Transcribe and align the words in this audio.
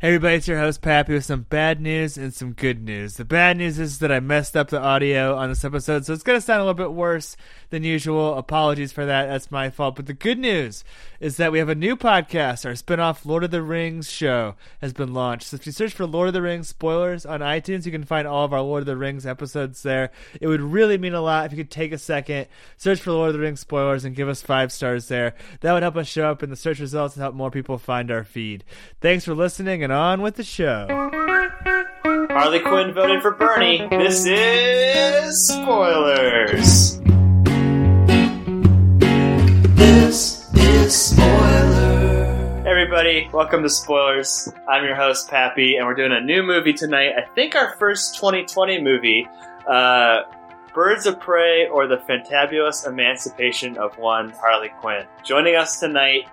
Hey 0.00 0.10
everybody, 0.10 0.36
it's 0.36 0.46
your 0.46 0.60
host 0.60 0.80
Pappy 0.80 1.12
with 1.12 1.24
some 1.24 1.42
bad 1.50 1.80
news 1.80 2.16
and 2.16 2.32
some 2.32 2.52
good 2.52 2.84
news. 2.84 3.14
The 3.14 3.24
bad 3.24 3.56
news 3.56 3.80
is 3.80 3.98
that 3.98 4.12
I 4.12 4.20
messed 4.20 4.56
up 4.56 4.68
the 4.68 4.80
audio 4.80 5.34
on 5.34 5.48
this 5.48 5.64
episode, 5.64 6.06
so 6.06 6.12
it's 6.12 6.22
gonna 6.22 6.40
sound 6.40 6.60
a 6.60 6.62
little 6.62 6.74
bit 6.74 6.92
worse 6.92 7.36
than 7.70 7.82
usual. 7.82 8.38
Apologies 8.38 8.92
for 8.92 9.04
that, 9.04 9.26
that's 9.26 9.50
my 9.50 9.70
fault. 9.70 9.96
But 9.96 10.06
the 10.06 10.14
good 10.14 10.38
news 10.38 10.84
is 11.18 11.36
that 11.38 11.50
we 11.50 11.58
have 11.58 11.68
a 11.68 11.74
new 11.74 11.96
podcast. 11.96 12.64
Our 12.64 12.76
spin-off 12.76 13.26
Lord 13.26 13.42
of 13.42 13.50
the 13.50 13.60
Rings 13.60 14.08
show 14.08 14.54
has 14.80 14.92
been 14.92 15.12
launched. 15.12 15.48
So 15.48 15.56
if 15.56 15.66
you 15.66 15.72
search 15.72 15.92
for 15.92 16.06
Lord 16.06 16.28
of 16.28 16.34
the 16.34 16.42
Rings 16.42 16.68
spoilers 16.68 17.26
on 17.26 17.40
iTunes, 17.40 17.84
you 17.84 17.90
can 17.90 18.04
find 18.04 18.28
all 18.28 18.44
of 18.44 18.52
our 18.52 18.62
Lord 18.62 18.82
of 18.82 18.86
the 18.86 18.96
Rings 18.96 19.26
episodes 19.26 19.82
there. 19.82 20.12
It 20.40 20.46
would 20.46 20.60
really 20.60 20.96
mean 20.96 21.14
a 21.14 21.20
lot 21.20 21.46
if 21.46 21.50
you 21.50 21.58
could 21.58 21.72
take 21.72 21.90
a 21.90 21.98
second, 21.98 22.46
search 22.76 23.00
for 23.00 23.10
Lord 23.10 23.30
of 23.30 23.34
the 23.34 23.40
Rings 23.40 23.58
spoilers, 23.58 24.04
and 24.04 24.14
give 24.14 24.28
us 24.28 24.42
five 24.42 24.70
stars 24.70 25.08
there. 25.08 25.34
That 25.60 25.72
would 25.72 25.82
help 25.82 25.96
us 25.96 26.06
show 26.06 26.30
up 26.30 26.44
in 26.44 26.50
the 26.50 26.56
search 26.56 26.78
results 26.78 27.16
and 27.16 27.22
help 27.22 27.34
more 27.34 27.50
people 27.50 27.78
find 27.78 28.12
our 28.12 28.22
feed. 28.22 28.62
Thanks 29.00 29.24
for 29.24 29.34
listening, 29.34 29.82
and 29.88 29.96
on 29.96 30.20
with 30.20 30.34
the 30.34 30.44
show. 30.44 30.86
Harley 32.30 32.60
Quinn 32.60 32.92
voted 32.92 33.22
for 33.22 33.30
Bernie. 33.30 33.88
This 33.88 34.26
is 34.26 35.48
spoilers. 35.48 37.00
This 39.78 40.52
is 40.54 40.94
spoiler. 40.94 42.62
Hey 42.64 42.70
everybody, 42.70 43.30
welcome 43.32 43.62
to 43.62 43.70
Spoilers. 43.70 44.52
I'm 44.68 44.84
your 44.84 44.94
host 44.94 45.30
Pappy, 45.30 45.76
and 45.76 45.86
we're 45.86 45.94
doing 45.94 46.12
a 46.12 46.20
new 46.20 46.42
movie 46.42 46.74
tonight. 46.74 47.12
I 47.16 47.22
think 47.34 47.56
our 47.56 47.74
first 47.78 48.16
2020 48.16 48.82
movie, 48.82 49.26
uh, 49.66 50.24
Birds 50.74 51.06
of 51.06 51.18
Prey 51.18 51.66
or 51.66 51.86
the 51.86 51.96
Fantabulous 51.96 52.86
Emancipation 52.86 53.78
of 53.78 53.96
One 53.96 54.34
Harley 54.38 54.70
Quinn. 54.80 55.06
Joining 55.24 55.56
us 55.56 55.80
tonight, 55.80 56.28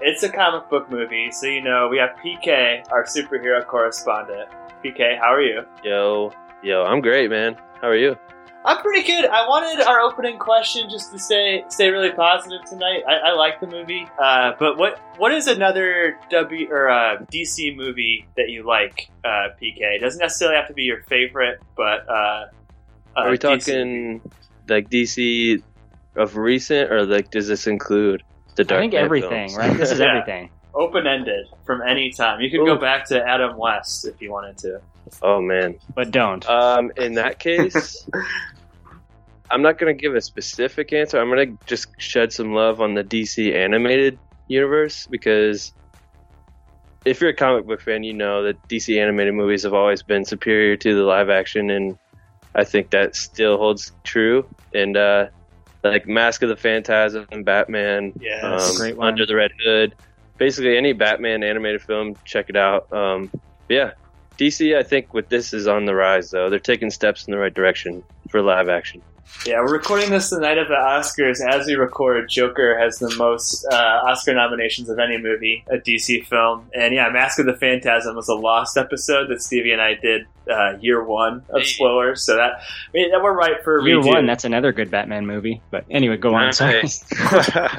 it's 0.00 0.22
a 0.22 0.28
comic 0.28 0.68
book 0.68 0.90
movie, 0.90 1.30
so 1.30 1.46
you 1.46 1.62
know 1.62 1.88
we 1.88 1.98
have 1.98 2.10
PK, 2.24 2.84
our 2.90 3.04
superhero 3.04 3.64
correspondent. 3.66 4.48
PK, 4.84 5.18
how 5.18 5.32
are 5.34 5.42
you? 5.42 5.62
Yo, 5.82 6.32
yo, 6.62 6.84
I'm 6.84 7.00
great, 7.00 7.30
man. 7.30 7.56
How 7.80 7.88
are 7.88 7.96
you? 7.96 8.16
I'm 8.64 8.78
pretty 8.82 9.06
good. 9.06 9.24
I 9.24 9.48
wanted 9.48 9.84
our 9.86 10.00
opening 10.00 10.38
question 10.38 10.90
just 10.90 11.12
to 11.12 11.18
say 11.18 11.64
stay 11.68 11.90
really 11.90 12.10
positive 12.10 12.64
tonight. 12.68 13.02
I, 13.08 13.30
I 13.30 13.32
like 13.32 13.60
the 13.60 13.66
movie, 13.66 14.06
uh, 14.20 14.52
but 14.58 14.76
what 14.76 15.00
what 15.16 15.32
is 15.32 15.46
another 15.46 16.18
W 16.30 16.68
or 16.70 16.90
uh, 16.90 17.18
DC 17.32 17.76
movie 17.76 18.26
that 18.36 18.50
you 18.50 18.66
like, 18.66 19.08
uh, 19.24 19.54
PK? 19.62 19.78
It 19.80 20.00
doesn't 20.00 20.20
necessarily 20.20 20.56
have 20.56 20.68
to 20.68 20.74
be 20.74 20.82
your 20.82 21.02
favorite, 21.04 21.60
but 21.76 22.08
uh, 22.08 22.46
Are 23.16 23.30
we 23.30 23.38
DC 23.38 23.40
talking 23.40 24.20
like 24.68 24.90
DC 24.90 25.62
of 26.16 26.36
recent, 26.36 26.92
or 26.92 27.06
like 27.06 27.30
does 27.30 27.48
this 27.48 27.66
include 27.66 28.22
the 28.64 28.74
I 28.74 28.78
think 28.80 28.92
Knight 28.92 29.02
everything, 29.04 29.48
films? 29.48 29.56
right? 29.56 29.76
This 29.76 29.90
is 29.92 29.98
Yeah. 30.00 30.06
everything. 30.10 30.50
open 30.74 31.06
ended 31.06 31.46
from 31.64 31.82
any 31.82 32.10
time? 32.10 32.40
You 32.40 32.50
could 32.50 32.64
go 32.66 32.76
back 32.76 33.06
to 33.06 33.22
Adam 33.26 33.56
West 33.56 34.06
if 34.06 34.20
you 34.20 34.30
wanted 34.30 34.58
to. 34.58 34.80
Oh 35.22 35.40
man. 35.40 35.76
But 35.94 36.10
don't. 36.10 36.46
Um, 36.48 36.92
in 36.96 37.14
that 37.14 37.38
case, 37.38 38.06
I'm 39.50 39.62
not 39.62 39.78
gonna 39.78 39.94
give 39.94 40.14
a 40.14 40.20
specific 40.20 40.92
answer. 40.92 41.18
I'm 41.18 41.28
gonna 41.30 41.56
just 41.66 41.88
shed 41.98 42.32
some 42.32 42.54
love 42.54 42.80
on 42.80 42.94
the 42.94 43.02
DC 43.04 43.54
animated 43.54 44.18
universe 44.46 45.06
because 45.10 45.72
if 47.04 47.20
you're 47.20 47.30
a 47.30 47.34
comic 47.34 47.66
book 47.66 47.80
fan, 47.80 48.02
you 48.02 48.12
know 48.12 48.42
that 48.42 48.68
DC 48.68 49.00
animated 49.00 49.32
movies 49.34 49.62
have 49.62 49.72
always 49.72 50.02
been 50.02 50.24
superior 50.24 50.76
to 50.76 50.94
the 50.94 51.02
live 51.02 51.30
action, 51.30 51.70
and 51.70 51.96
I 52.54 52.64
think 52.64 52.90
that 52.90 53.16
still 53.16 53.56
holds 53.56 53.92
true. 54.04 54.46
And 54.74 54.96
uh, 54.96 55.28
like 55.84 56.06
Mask 56.06 56.42
of 56.42 56.48
the 56.48 56.56
Phantasm, 56.56 57.26
Batman, 57.44 58.12
Yes. 58.20 58.70
um, 58.70 58.76
Great 58.76 58.96
one. 58.96 59.08
Under 59.08 59.24
the 59.26 59.34
Red 59.36 59.52
Hood, 59.64 59.94
basically 60.36 60.76
any 60.76 60.92
Batman 60.92 61.42
animated 61.42 61.82
film, 61.82 62.16
check 62.24 62.46
it 62.48 62.56
out. 62.56 62.92
Um, 62.92 63.30
yeah, 63.68 63.92
DC, 64.38 64.76
I 64.76 64.82
think 64.82 65.12
with 65.14 65.28
this 65.28 65.52
is 65.52 65.66
on 65.66 65.84
the 65.84 65.94
rise 65.94 66.30
though. 66.30 66.48
They're 66.50 66.58
taking 66.58 66.90
steps 66.90 67.26
in 67.26 67.32
the 67.32 67.38
right 67.38 67.52
direction 67.54 68.02
for 68.30 68.40
live 68.42 68.68
action. 68.68 69.02
Yeah, 69.46 69.60
we're 69.60 69.72
recording 69.72 70.10
this 70.10 70.30
the 70.30 70.40
night 70.40 70.58
of 70.58 70.68
the 70.68 70.74
Oscars. 70.74 71.40
As 71.46 71.66
we 71.66 71.74
record, 71.74 72.28
Joker 72.28 72.76
has 72.78 72.98
the 72.98 73.14
most 73.16 73.64
uh, 73.70 73.76
Oscar 74.04 74.34
nominations 74.34 74.88
of 74.88 74.98
any 74.98 75.16
movie, 75.16 75.64
a 75.70 75.76
DC 75.76 76.26
film. 76.26 76.68
And 76.74 76.92
yeah, 76.94 77.08
Mask 77.10 77.38
of 77.38 77.46
the 77.46 77.54
Phantasm 77.54 78.16
was 78.16 78.28
a 78.28 78.34
lost 78.34 78.76
episode 78.76 79.28
that 79.28 79.40
Stevie 79.40 79.70
and 79.72 79.80
I 79.80 79.94
did 79.94 80.26
uh, 80.50 80.76
year 80.80 81.02
one 81.04 81.44
of 81.50 81.60
Hey. 81.62 81.66
spoilers. 81.68 82.24
So 82.24 82.36
that, 82.36 82.54
I 82.54 82.62
mean, 82.92 83.10
that 83.12 83.22
we're 83.22 83.32
right 83.36 83.62
for 83.62 83.86
Year 83.86 83.98
redo. 83.98 84.06
one, 84.06 84.26
that's 84.26 84.44
another 84.44 84.72
good 84.72 84.90
Batman 84.90 85.26
movie. 85.26 85.62
But 85.70 85.84
anyway, 85.88 86.16
go 86.16 86.34
on. 86.34 86.52
Sorry. 86.52 86.82
Nice. 86.82 86.98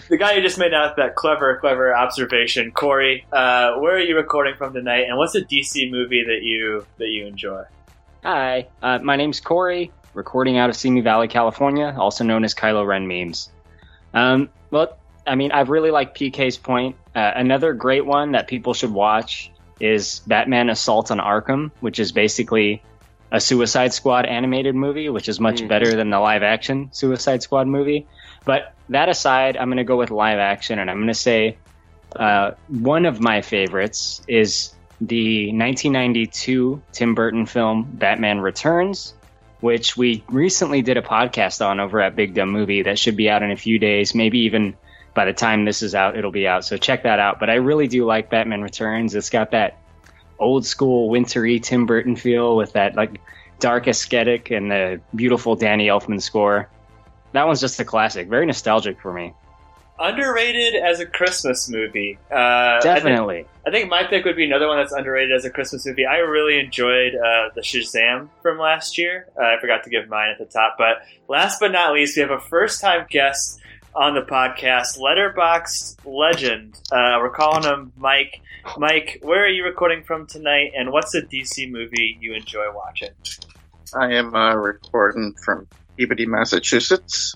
the 0.09 0.17
guy 0.19 0.35
who 0.35 0.41
just 0.41 0.57
made 0.59 0.73
out 0.73 0.95
that 0.95 1.15
clever, 1.15 1.57
clever 1.57 1.93
observation, 1.95 2.71
Corey. 2.71 3.25
Uh, 3.33 3.73
where 3.79 3.95
are 3.95 4.01
you 4.01 4.15
recording 4.15 4.55
from 4.55 4.73
tonight? 4.73 5.05
And 5.09 5.17
what's 5.17 5.35
a 5.35 5.41
DC 5.41 5.91
movie 5.91 6.23
that 6.25 6.41
you 6.41 6.85
that 6.99 7.09
you 7.09 7.25
enjoy? 7.27 7.63
Hi, 8.23 8.67
uh, 8.81 8.99
my 8.99 9.15
name's 9.15 9.39
Corey, 9.39 9.91
recording 10.13 10.57
out 10.57 10.69
of 10.69 10.75
Simi 10.75 11.01
Valley, 11.01 11.27
California, 11.27 11.95
also 11.97 12.23
known 12.23 12.43
as 12.43 12.53
Kylo 12.53 12.85
Ren 12.85 13.07
memes. 13.07 13.49
Um, 14.13 14.49
well, 14.71 14.97
I 15.27 15.35
mean, 15.35 15.51
I've 15.51 15.69
really 15.69 15.91
liked 15.91 16.17
PK's 16.17 16.57
point. 16.57 16.95
Uh, 17.15 17.31
another 17.35 17.73
great 17.73 18.05
one 18.05 18.31
that 18.31 18.47
people 18.47 18.73
should 18.73 18.91
watch 18.91 19.51
is 19.79 20.19
Batman 20.27 20.69
Assault 20.69 21.11
on 21.11 21.19
Arkham, 21.19 21.71
which 21.79 21.99
is 21.99 22.11
basically 22.11 22.81
a 23.31 23.39
Suicide 23.39 23.93
Squad 23.93 24.25
animated 24.25 24.73
movie, 24.75 25.07
which 25.09 25.29
is 25.29 25.39
much 25.39 25.61
Mhm. 25.61 25.67
better 25.67 25.95
than 25.95 26.09
the 26.09 26.19
live 26.19 26.41
action 26.41 26.89
Suicide 26.91 27.43
Squad 27.43 27.67
movie. 27.67 28.07
But 28.43 28.73
that 28.89 29.07
aside, 29.09 29.55
I'm 29.55 29.67
going 29.67 29.77
to 29.77 29.83
go 29.83 29.97
with 29.97 30.09
live 30.09 30.39
action, 30.39 30.79
and 30.79 30.89
I'm 30.89 30.97
going 30.97 31.07
to 31.07 31.13
say 31.13 31.57
uh, 32.15 32.51
one 32.67 33.05
of 33.05 33.21
my 33.21 33.41
favorites 33.41 34.23
is 34.27 34.73
the 34.99 35.51
1992 35.51 36.81
Tim 36.91 37.13
Burton 37.13 37.45
film 37.45 37.87
Batman 37.93 38.39
Returns, 38.39 39.13
which 39.59 39.97
we 39.97 40.23
recently 40.29 40.81
did 40.81 40.97
a 40.97 41.01
podcast 41.01 41.65
on 41.65 41.79
over 41.79 41.99
at 42.01 42.15
Big 42.15 42.33
Dumb 42.33 42.49
Movie 42.49 42.83
that 42.83 42.97
should 42.97 43.15
be 43.15 43.29
out 43.29 43.43
in 43.43 43.51
a 43.51 43.57
few 43.57 43.79
days, 43.79 44.15
maybe 44.15 44.39
even 44.39 44.75
by 45.13 45.25
the 45.25 45.33
time 45.33 45.65
this 45.65 45.81
is 45.81 45.95
out, 45.95 46.17
it'll 46.17 46.31
be 46.31 46.47
out. 46.47 46.63
So 46.63 46.77
check 46.77 47.03
that 47.03 47.19
out. 47.19 47.39
But 47.39 47.49
I 47.49 47.55
really 47.55 47.87
do 47.87 48.05
like 48.05 48.29
Batman 48.29 48.61
Returns. 48.61 49.15
It's 49.15 49.29
got 49.29 49.51
that 49.51 49.77
old 50.37 50.65
school 50.65 51.09
wintry 51.09 51.59
Tim 51.59 51.85
Burton 51.85 52.15
feel 52.15 52.55
with 52.55 52.73
that 52.73 52.95
like 52.95 53.19
dark 53.59 53.87
aesthetic 53.87 54.51
and 54.51 54.71
the 54.71 55.01
beautiful 55.13 55.55
Danny 55.55 55.87
Elfman 55.87 56.21
score. 56.21 56.69
That 57.33 57.45
one's 57.45 57.59
just 57.59 57.79
a 57.79 57.85
classic, 57.85 58.27
very 58.29 58.45
nostalgic 58.45 59.01
for 59.01 59.13
me. 59.13 59.33
Underrated 59.99 60.75
as 60.75 60.99
a 60.99 61.05
Christmas 61.05 61.69
movie. 61.69 62.17
Uh, 62.31 62.35
I 62.35 62.79
think- 62.81 62.95
Definitely. 62.95 63.45
I 63.67 63.71
think 63.71 63.89
my 63.89 64.03
pick 64.03 64.25
would 64.25 64.35
be 64.35 64.45
another 64.45 64.67
one 64.67 64.77
that's 64.77 64.93
underrated 64.93 65.35
as 65.35 65.45
a 65.45 65.49
Christmas 65.49 65.85
movie. 65.85 66.05
I 66.05 66.17
really 66.17 66.57
enjoyed 66.59 67.13
uh, 67.15 67.49
the 67.53 67.61
Shazam 67.61 68.29
from 68.41 68.57
last 68.57 68.97
year. 68.97 69.27
Uh, 69.37 69.43
I 69.43 69.55
forgot 69.61 69.83
to 69.83 69.89
give 69.89 70.07
mine 70.09 70.29
at 70.31 70.39
the 70.39 70.45
top, 70.45 70.75
but 70.77 71.03
last 71.27 71.59
but 71.59 71.71
not 71.71 71.93
least, 71.93 72.15
we 72.17 72.21
have 72.21 72.31
a 72.31 72.39
first-time 72.39 73.05
guest 73.09 73.59
on 73.93 74.15
the 74.15 74.21
podcast, 74.21 74.97
Letterboxd 74.97 75.97
legend. 76.05 76.79
Uh, 76.91 77.17
we're 77.21 77.29
calling 77.29 77.63
him 77.63 77.91
Mike. 77.97 78.41
Mike, 78.77 79.19
where 79.21 79.43
are 79.43 79.49
you 79.49 79.63
recording 79.63 80.03
from 80.03 80.25
tonight, 80.25 80.71
and 80.75 80.91
what's 80.91 81.13
a 81.13 81.21
DC 81.21 81.69
movie 81.69 82.17
you 82.21 82.33
enjoy 82.33 82.71
watching? 82.73 83.09
I 83.93 84.13
am 84.13 84.33
uh, 84.35 84.55
recording 84.55 85.33
from 85.43 85.67
Peabody, 85.97 86.25
Massachusetts. 86.25 87.35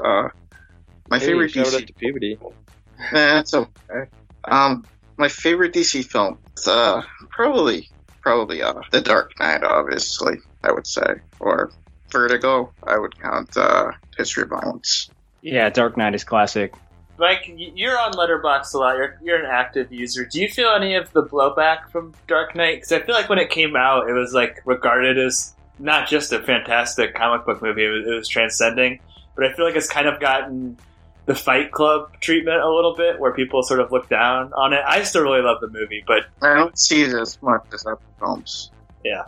My 1.09 1.19
Hey, 1.19 1.27
favorite 1.27 1.51
shout 1.51 1.67
out 1.67 1.73
DC. 1.73 1.87
to 1.87 1.93
Puberty. 1.93 2.37
That's 3.11 3.53
okay. 3.53 4.09
Um, 4.45 4.85
my 5.17 5.27
favorite 5.27 5.73
DC 5.73 6.05
film. 6.05 6.37
It's, 6.53 6.67
uh, 6.67 7.03
probably, 7.29 7.89
probably 8.21 8.61
uh, 8.61 8.73
The 8.91 9.01
Dark 9.01 9.37
Knight. 9.39 9.63
Obviously, 9.63 10.37
I 10.63 10.71
would 10.71 10.87
say, 10.87 11.15
or 11.39 11.71
Vertigo. 12.11 12.71
I 12.83 12.97
would 12.97 13.19
count 13.19 13.55
uh, 13.57 13.91
History 14.17 14.43
of 14.43 14.49
Violence. 14.49 15.09
Yeah, 15.41 15.69
Dark 15.69 15.97
Knight 15.97 16.15
is 16.15 16.23
classic. 16.23 16.73
Mike, 17.19 17.51
you're 17.55 17.99
on 17.99 18.13
Letterboxd 18.13 18.73
a 18.73 18.77
lot. 18.77 18.95
You're, 18.97 19.19
you're 19.21 19.39
an 19.39 19.45
active 19.49 19.91
user. 19.91 20.25
Do 20.25 20.41
you 20.41 20.47
feel 20.49 20.69
any 20.69 20.95
of 20.95 21.11
the 21.13 21.23
blowback 21.23 21.89
from 21.91 22.13
Dark 22.27 22.55
Knight? 22.55 22.77
Because 22.77 22.91
I 22.91 23.01
feel 23.01 23.13
like 23.13 23.29
when 23.29 23.37
it 23.39 23.49
came 23.51 23.75
out, 23.75 24.09
it 24.09 24.13
was 24.13 24.33
like 24.33 24.61
regarded 24.65 25.19
as 25.19 25.53
not 25.77 26.07
just 26.07 26.31
a 26.31 26.41
fantastic 26.41 27.13
comic 27.13 27.45
book 27.45 27.61
movie; 27.61 27.85
it 27.85 27.89
was, 27.89 28.07
it 28.07 28.13
was 28.15 28.27
transcending. 28.27 28.99
But 29.35 29.45
I 29.45 29.53
feel 29.53 29.65
like 29.65 29.75
it's 29.75 29.89
kind 29.89 30.07
of 30.07 30.19
gotten 30.19 30.77
the 31.25 31.35
Fight 31.35 31.71
Club 31.71 32.19
treatment 32.19 32.61
a 32.61 32.69
little 32.69 32.95
bit, 32.95 33.19
where 33.19 33.33
people 33.33 33.63
sort 33.63 33.79
of 33.79 33.91
look 33.91 34.09
down 34.09 34.51
on 34.53 34.73
it. 34.73 34.81
I 34.85 35.03
still 35.03 35.23
really 35.23 35.41
love 35.41 35.61
the 35.61 35.69
movie, 35.69 36.03
but 36.05 36.25
I 36.41 36.53
don't 36.53 36.77
see 36.77 37.03
it 37.03 37.13
as 37.13 37.41
much 37.41 37.65
as 37.73 37.85
other 37.85 37.99
films. 38.19 38.71
Yeah. 39.03 39.23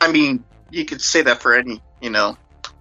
I 0.00 0.12
mean, 0.12 0.44
you 0.70 0.84
could 0.84 1.00
say 1.00 1.22
that 1.22 1.42
for 1.42 1.54
any, 1.54 1.80
you 2.00 2.10
know, 2.10 2.36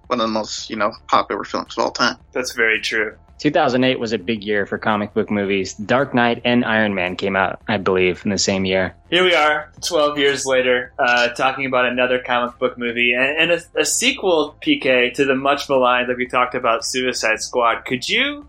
one 0.08 0.20
of 0.20 0.28
the 0.28 0.32
most, 0.32 0.70
you 0.70 0.76
know, 0.76 0.92
popular 1.08 1.44
films 1.44 1.78
of 1.78 1.84
all 1.84 1.92
time. 1.92 2.18
that's 2.32 2.52
very 2.52 2.80
true. 2.80 3.16
2008 3.40 4.00
was 4.00 4.14
a 4.14 4.18
big 4.18 4.44
year 4.44 4.66
for 4.66 4.78
comic 4.78 5.14
book 5.14 5.30
movies. 5.30 5.74
Dark 5.74 6.14
Knight 6.14 6.42
and 6.46 6.64
Iron 6.64 6.96
Man 6.96 7.16
came 7.16 7.36
out, 7.36 7.62
I 7.68 7.78
believe, 7.78 8.24
in 8.24 8.32
the 8.32 8.38
same 8.38 8.66
year. 8.66 8.96
Here 9.10 9.24
we 9.24 9.36
are, 9.36 9.72
12 9.82 10.18
years 10.18 10.46
later, 10.46 10.94
uh, 10.98 11.30
talking 11.30 11.66
about 11.66 11.86
another 11.86 12.20
comic 12.20 12.58
book 12.60 12.78
movie 12.78 13.14
and, 13.14 13.52
and 13.52 13.52
a, 13.52 13.82
a 13.82 13.86
sequel, 13.86 14.56
PK, 14.66 15.14
to 15.16 15.26
the 15.26 15.36
much 15.36 15.68
maligned, 15.68 16.10
that 16.10 16.18
we 16.18 16.28
talked 16.28 16.56
about, 16.56 16.86
Suicide 16.86 17.42
Squad. 17.42 17.86
Could 17.86 18.08
you 18.08 18.48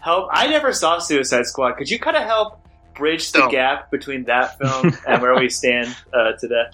help? 0.00 0.28
I 0.32 0.48
never 0.48 0.72
saw 0.72 0.98
Suicide 0.98 1.46
Squad. 1.46 1.74
Could 1.74 1.90
you 1.90 1.98
kind 1.98 2.16
of 2.16 2.24
help 2.24 2.60
bridge 2.94 3.32
the 3.32 3.40
Don't. 3.40 3.50
gap 3.50 3.90
between 3.90 4.24
that 4.24 4.58
film 4.58 4.96
and 5.06 5.22
where 5.22 5.38
we 5.38 5.48
stand 5.48 5.94
uh, 6.12 6.32
today? 6.40 6.64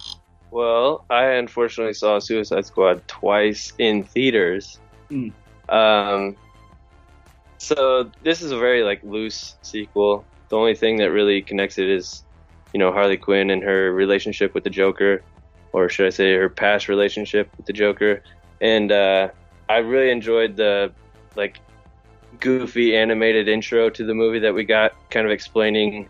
Well, 0.50 1.04
I 1.08 1.24
unfortunately 1.32 1.94
saw 1.94 2.18
Suicide 2.18 2.66
Squad 2.66 3.06
twice 3.06 3.72
in 3.78 4.02
theaters. 4.02 4.78
Mm. 5.10 5.32
Um, 5.68 6.36
so 7.60 8.10
this 8.22 8.40
is 8.40 8.52
a 8.52 8.58
very 8.58 8.82
like 8.82 9.02
loose 9.04 9.54
sequel. 9.60 10.24
The 10.48 10.56
only 10.56 10.74
thing 10.74 10.96
that 10.96 11.10
really 11.10 11.42
connects 11.42 11.76
it 11.76 11.90
is, 11.90 12.24
you 12.72 12.80
know, 12.80 12.90
Harley 12.90 13.18
Quinn 13.18 13.50
and 13.50 13.62
her 13.62 13.92
relationship 13.92 14.54
with 14.54 14.64
the 14.64 14.70
Joker, 14.70 15.22
or 15.74 15.90
should 15.90 16.06
I 16.06 16.10
say, 16.10 16.32
her 16.32 16.48
past 16.48 16.88
relationship 16.88 17.50
with 17.58 17.66
the 17.66 17.74
Joker. 17.74 18.22
And 18.62 18.90
uh, 18.90 19.28
I 19.68 19.76
really 19.76 20.10
enjoyed 20.10 20.56
the 20.56 20.90
like 21.36 21.60
goofy 22.40 22.96
animated 22.96 23.46
intro 23.46 23.90
to 23.90 24.06
the 24.06 24.14
movie 24.14 24.38
that 24.38 24.54
we 24.54 24.64
got, 24.64 24.92
kind 25.10 25.26
of 25.26 25.30
explaining 25.30 26.08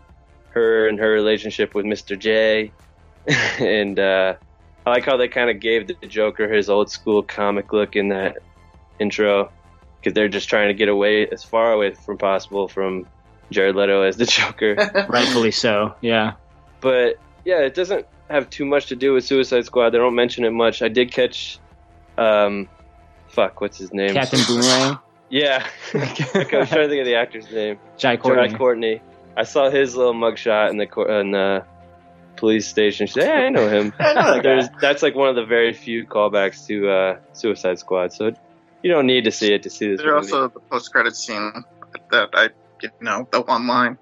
her 0.51 0.87
and 0.87 0.97
her 0.99 1.11
relationship 1.11 1.75
with 1.75 1.85
Mr. 1.85 2.17
J. 2.17 2.71
and 3.59 3.99
uh, 3.99 4.35
I 4.85 4.89
like 4.89 5.03
how 5.03 5.17
they 5.17 5.27
kind 5.27 5.49
of 5.49 5.59
gave 5.59 5.87
the 5.87 5.95
Joker 6.07 6.47
his 6.47 6.69
old 6.69 6.89
school 6.89 7.21
comic 7.21 7.73
look 7.73 7.97
in 7.97 8.07
that 8.07 8.37
intro 8.99 9.51
because 10.01 10.13
they're 10.13 10.27
just 10.27 10.49
trying 10.49 10.67
to 10.69 10.73
get 10.73 10.89
away 10.89 11.27
as 11.27 11.43
far 11.43 11.71
away 11.71 11.93
from 11.93 12.17
possible 12.17 12.67
from 12.67 13.05
Jared 13.51 13.75
Leto 13.75 14.01
as 14.01 14.17
the 14.17 14.25
Joker. 14.37 14.75
Rightfully 15.09 15.51
so. 15.51 15.93
Yeah. 16.01 16.33
but 16.81 17.17
yeah, 17.45 17.59
it 17.61 17.73
doesn't 17.75 18.05
have 18.29 18.49
too 18.49 18.65
much 18.65 18.87
to 18.87 18.95
do 18.95 19.13
with 19.13 19.23
Suicide 19.25 19.65
Squad. 19.65 19.91
They 19.91 19.97
don't 19.99 20.15
mention 20.15 20.43
it 20.45 20.51
much. 20.51 20.81
I 20.81 20.87
did 20.87 21.11
catch, 21.11 21.59
um, 22.17 22.67
fuck, 23.29 23.61
what's 23.61 23.77
his 23.77 23.93
name? 23.93 24.13
Captain 24.13 24.39
Boomerang. 24.47 24.99
Yeah, 25.29 25.65
Like, 25.93 26.19
I 26.53 26.59
was 26.59 26.69
trying 26.69 26.83
to 26.83 26.87
think 26.89 26.99
of 26.99 27.05
the 27.05 27.15
actor's 27.15 27.49
name. 27.51 27.77
Jai 27.97 28.17
Courtney. 28.17 28.49
Courtney. 28.49 28.57
Courtney. 28.57 29.01
I 29.37 29.43
saw 29.43 29.69
his 29.69 29.95
little 29.95 30.13
mugshot 30.13 30.71
in 30.71 30.77
the 30.77 30.85
cour- 30.85 31.21
in 31.21 31.31
the 31.31 31.63
police 32.35 32.67
station. 32.67 33.07
She 33.07 33.13
said, 33.13 33.23
"Yeah, 33.27 33.45
I 33.45 33.49
know 33.49 33.69
him." 33.69 33.93
I 33.97 34.13
know 34.13 34.33
that 34.33 34.43
There's 34.43 34.67
guy. 34.67 34.75
that's 34.81 35.01
like 35.01 35.15
one 35.15 35.29
of 35.29 35.35
the 35.37 35.45
very 35.45 35.71
few 35.73 36.05
callbacks 36.05 36.67
to 36.67 36.89
uh, 36.89 37.19
Suicide 37.31 37.79
Squad. 37.79 38.11
So 38.11 38.33
you 38.83 38.91
don't 38.91 39.05
need 39.07 39.25
to 39.25 39.31
see 39.31 39.53
it 39.53 39.63
to 39.63 39.69
see 39.69 39.87
this 39.89 40.01
There's 40.01 40.07
movie. 40.31 40.33
also 40.33 40.47
the 40.49 40.59
post 40.59 40.91
credit 40.91 41.15
scene 41.15 41.63
that 42.11 42.29
I, 42.33 42.49
you 42.81 42.89
know, 43.01 43.27
the 43.31 43.41
one 43.41 43.67
line. 43.67 43.97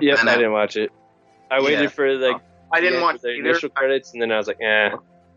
yep, 0.00 0.18
and 0.20 0.28
I 0.28 0.34
I- 0.34 0.36
didn't 0.36 0.52
watch 0.52 0.76
it. 0.76 0.90
I 1.50 1.60
waited 1.62 1.82
Yeah. 1.84 1.88
for 1.88 2.14
like 2.16 2.40
I 2.72 2.80
didn't 2.80 3.00
watch 3.00 3.20
the 3.22 3.28
either. 3.30 3.48
initial 3.48 3.70
credits, 3.70 4.12
and 4.12 4.20
then 4.20 4.30
I 4.30 4.36
was 4.36 4.46
like, 4.46 4.60
"Eh, 4.60 4.90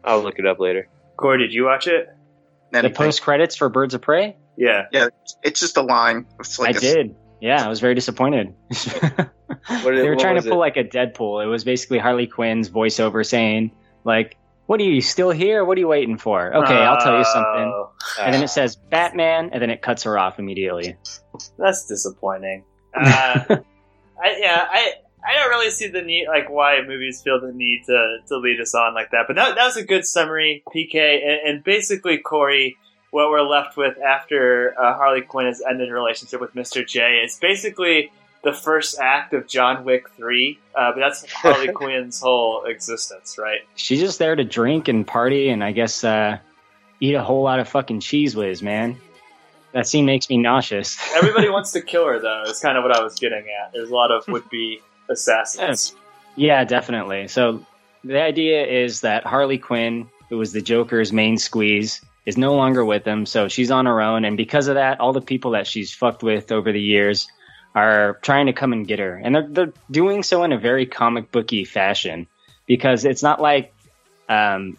I'll 0.03 0.21
look 0.21 0.37
it 0.39 0.45
up 0.45 0.59
later." 0.59 0.87
Corey, 1.15 1.37
did 1.37 1.53
you 1.53 1.63
watch 1.65 1.87
it? 1.87 2.09
The 2.71 2.89
post 2.89 3.21
credits 3.21 3.55
for 3.55 3.69
Birds 3.69 3.93
of 3.93 4.01
Prey. 4.01 4.35
Yeah. 4.57 4.87
Yeah. 4.91 5.07
It's 5.43 5.59
just 5.59 5.77
a 5.77 5.81
line. 5.81 6.25
It's 6.39 6.59
like 6.59 6.75
I 6.75 6.77
a- 6.77 6.81
did. 6.81 7.15
Yeah, 7.39 7.65
I 7.65 7.69
was 7.69 7.79
very 7.79 7.95
disappointed. 7.95 8.53
What, 9.67 9.83
they 9.95 10.03
were 10.07 10.15
what 10.15 10.19
trying 10.19 10.35
to 10.37 10.41
pull 10.41 10.53
it? 10.53 10.55
like 10.55 10.77
a 10.77 10.83
Deadpool. 10.83 11.43
It 11.43 11.47
was 11.47 11.63
basically 11.63 11.99
Harley 11.99 12.25
Quinn's 12.25 12.69
voiceover 12.69 13.23
saying, 13.25 13.71
like, 14.03 14.35
"What 14.71 14.79
are 14.79 14.83
you 14.83 15.01
still 15.01 15.31
here? 15.31 15.65
What 15.65 15.77
are 15.77 15.81
you 15.81 15.89
waiting 15.89 16.17
for?" 16.17 16.55
Okay, 16.63 16.73
I'll 16.73 17.01
tell 17.01 17.17
you 17.17 17.25
something. 17.25 17.73
Oh, 17.75 17.91
And 18.21 18.33
then 18.33 18.41
it 18.41 18.47
says 18.47 18.77
Batman, 18.77 19.49
and 19.51 19.61
then 19.61 19.69
it 19.69 19.81
cuts 19.81 20.03
her 20.03 20.17
off 20.17 20.39
immediately. 20.39 20.95
That's 21.57 21.85
disappointing. 21.87 22.63
Uh, 22.93 23.57
I, 24.23 24.37
yeah, 24.39 24.67
I 24.69 24.93
I 25.23 25.33
don't 25.35 25.49
really 25.49 25.71
see 25.71 25.87
the 25.87 26.01
need, 26.01 26.27
like 26.27 26.49
why 26.49 26.79
movies 26.85 27.21
feel 27.21 27.39
the 27.39 27.51
need 27.53 27.83
to, 27.87 28.17
to 28.27 28.37
lead 28.37 28.59
us 28.59 28.73
on 28.73 28.93
like 28.93 29.11
that. 29.11 29.25
But 29.27 29.35
that, 29.35 29.55
that 29.55 29.65
was 29.65 29.77
a 29.77 29.83
good 29.83 30.05
summary, 30.05 30.63
PK. 30.73 30.95
And, 30.95 31.49
and 31.49 31.63
basically, 31.63 32.17
Corey, 32.17 32.77
what 33.11 33.29
we're 33.29 33.41
left 33.41 33.77
with 33.77 33.97
after 33.99 34.73
uh, 34.79 34.93
Harley 34.95 35.21
Quinn 35.21 35.45
has 35.45 35.61
ended 35.67 35.89
her 35.89 35.95
relationship 35.95 36.41
with 36.41 36.53
Mr. 36.53 36.85
J 36.85 37.21
is 37.23 37.37
basically 37.39 38.11
the 38.43 38.53
first 38.53 38.99
act 38.99 39.33
of 39.33 39.47
John 39.47 39.83
Wick 39.83 40.09
3. 40.11 40.59
Uh, 40.75 40.91
but 40.93 40.99
that's 40.99 41.31
Harley 41.31 41.71
Quinn's 41.71 42.19
whole 42.19 42.63
existence, 42.65 43.37
right? 43.37 43.59
She's 43.75 43.99
just 43.99 44.19
there 44.19 44.35
to 44.35 44.43
drink 44.43 44.87
and 44.87 45.05
party, 45.05 45.49
and 45.49 45.63
I 45.63 45.71
guess 45.71 46.03
uh, 46.03 46.39
eat 46.99 47.15
a 47.15 47.23
whole 47.23 47.43
lot 47.43 47.59
of 47.59 47.67
fucking 47.67 47.99
cheese 47.99 48.35
whiz, 48.35 48.61
man. 48.61 48.97
That 49.73 49.87
scene 49.87 50.05
makes 50.05 50.29
me 50.29 50.37
nauseous. 50.37 50.97
Everybody 51.15 51.49
wants 51.49 51.71
to 51.73 51.81
kill 51.81 52.05
her, 52.05 52.19
though, 52.19 52.43
is 52.43 52.59
kind 52.59 52.77
of 52.77 52.83
what 52.83 52.95
I 52.95 53.01
was 53.03 53.15
getting 53.15 53.45
at. 53.63 53.71
There's 53.73 53.89
a 53.89 53.95
lot 53.95 54.11
of 54.11 54.27
would 54.27 54.49
be 54.49 54.81
assassins. 55.09 55.95
Yeah, 56.35 56.63
definitely. 56.63 57.27
So 57.27 57.65
the 58.03 58.21
idea 58.21 58.65
is 58.65 59.01
that 59.01 59.25
Harley 59.25 59.57
Quinn, 59.57 60.09
who 60.29 60.37
was 60.37 60.51
the 60.51 60.61
Joker's 60.61 61.13
main 61.13 61.37
squeeze, 61.37 62.01
is 62.25 62.37
no 62.37 62.53
longer 62.53 62.83
with 62.83 63.05
him. 63.05 63.25
So 63.25 63.47
she's 63.47 63.71
on 63.71 63.85
her 63.85 64.01
own, 64.01 64.25
and 64.25 64.35
because 64.35 64.67
of 64.67 64.75
that, 64.75 64.99
all 64.99 65.13
the 65.13 65.21
people 65.21 65.51
that 65.51 65.67
she's 65.67 65.93
fucked 65.93 66.23
with 66.23 66.51
over 66.51 66.71
the 66.71 66.81
years 66.81 67.27
are 67.73 68.19
trying 68.21 68.47
to 68.47 68.53
come 68.53 68.73
and 68.73 68.87
get 68.87 68.99
her, 68.99 69.15
and 69.15 69.33
they're 69.35 69.47
they're 69.47 69.73
doing 69.89 70.23
so 70.23 70.43
in 70.43 70.51
a 70.51 70.57
very 70.59 70.85
comic 70.85 71.31
booky 71.31 71.65
fashion 71.65 72.27
because 72.67 73.05
it's 73.05 73.23
not 73.23 73.41
like 73.41 73.73
um, 74.29 74.77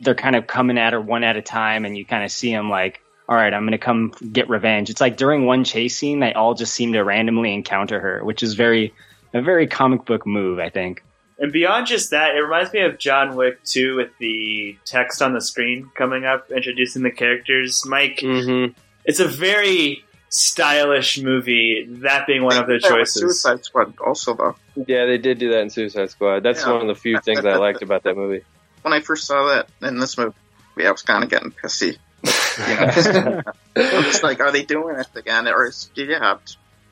they're 0.00 0.14
kind 0.14 0.36
of 0.36 0.46
coming 0.46 0.78
at 0.78 0.92
her 0.92 1.00
one 1.00 1.24
at 1.24 1.36
a 1.36 1.42
time, 1.42 1.84
and 1.84 1.96
you 1.96 2.04
kind 2.04 2.24
of 2.24 2.30
see 2.30 2.52
them 2.52 2.70
like. 2.70 3.00
All 3.30 3.36
right, 3.36 3.52
I'm 3.52 3.64
going 3.64 3.72
to 3.72 3.78
come 3.78 4.14
get 4.32 4.48
revenge. 4.48 4.88
It's 4.88 5.02
like 5.02 5.18
during 5.18 5.44
one 5.44 5.62
chase 5.62 5.98
scene, 5.98 6.18
they 6.18 6.32
all 6.32 6.54
just 6.54 6.72
seem 6.72 6.94
to 6.94 7.04
randomly 7.04 7.52
encounter 7.52 8.00
her, 8.00 8.24
which 8.24 8.42
is 8.42 8.54
very 8.54 8.94
a 9.34 9.42
very 9.42 9.66
comic 9.66 10.06
book 10.06 10.26
move, 10.26 10.58
I 10.58 10.70
think. 10.70 11.04
And 11.38 11.52
beyond 11.52 11.88
just 11.88 12.12
that, 12.12 12.34
it 12.34 12.38
reminds 12.40 12.72
me 12.72 12.80
of 12.80 12.96
John 12.98 13.36
Wick 13.36 13.62
2 13.64 13.96
with 13.96 14.08
the 14.18 14.78
text 14.86 15.20
on 15.20 15.34
the 15.34 15.42
screen 15.42 15.90
coming 15.94 16.24
up, 16.24 16.50
introducing 16.50 17.02
the 17.02 17.10
characters. 17.10 17.84
Mike, 17.84 18.20
Mm-hmm. 18.22 18.72
it's 19.04 19.20
a 19.20 19.28
very 19.28 20.02
stylish 20.30 21.18
movie, 21.20 21.86
that 22.02 22.26
being 22.26 22.42
one 22.42 22.56
of 22.58 22.66
their 22.66 22.78
That 22.80 22.90
was 22.92 23.14
choices. 23.14 23.20
Suicide 23.42 23.64
Squad 23.64 23.94
also 23.98 24.34
though. 24.34 24.56
Yeah, 24.86 25.06
they 25.06 25.18
did 25.18 25.38
do 25.38 25.50
that 25.52 25.60
in 25.60 25.70
Suicide 25.70 26.10
Squad. 26.10 26.42
That's 26.42 26.62
Yeah. 26.64 26.72
one 26.72 26.82
of 26.82 26.88
the 26.88 26.94
few 26.94 27.18
things 27.20 27.44
I 27.44 27.56
liked 27.56 27.82
about 27.82 28.02
that 28.04 28.16
movie. 28.16 28.44
When 28.82 28.92
I 28.92 29.00
first 29.00 29.26
saw 29.26 29.48
that 29.48 29.68
in 29.86 29.98
this 29.98 30.16
movie, 30.16 30.32
I 30.78 30.90
was 30.92 31.02
kind 31.02 31.24
of 31.24 31.28
getting 31.28 31.50
pissy. 31.50 31.98
You 32.22 32.74
know, 32.74 33.42
it's 33.76 34.22
like, 34.22 34.40
are 34.40 34.52
they 34.52 34.62
doing 34.64 34.96
it 35.00 35.08
again? 35.16 35.48
Or 35.48 35.66
is, 35.66 35.90
yeah, 35.96 36.36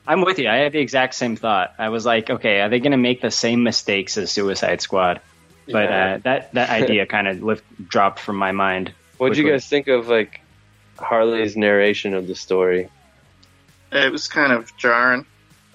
I'm 0.05 0.21
with 0.21 0.37
you. 0.37 0.49
I 0.49 0.57
had 0.57 0.73
the 0.73 0.79
exact 0.79 1.15
same 1.15 1.37
thought. 1.37 1.73
I 1.79 1.87
was 1.89 2.05
like, 2.05 2.29
okay, 2.29 2.59
are 2.59 2.67
they 2.69 2.79
going 2.79 2.91
to 2.91 2.97
make 2.97 3.21
the 3.21 3.31
same 3.31 3.63
mistakes 3.63 4.17
as 4.17 4.29
Suicide 4.31 4.81
Squad? 4.81 5.21
But 5.65 5.89
Yeah. 5.89 6.13
uh, 6.13 6.17
that 6.23 6.53
that 6.53 6.69
idea 6.69 7.05
kind 7.15 7.27
of 7.27 7.41
lift 7.41 7.63
dropped 7.87 8.19
from 8.19 8.35
my 8.35 8.51
mind. 8.51 8.91
What'd 9.17 9.37
you 9.37 9.43
quickly. 9.45 9.55
guys 9.55 9.67
think 9.67 9.87
of 9.87 10.07
like 10.09 10.41
Harley's 10.97 11.55
narration 11.55 12.13
of 12.13 12.27
the 12.27 12.35
story? 12.35 12.89
It 13.91 14.11
was 14.11 14.27
kind 14.27 14.51
of 14.51 14.75
jarring. 14.77 15.25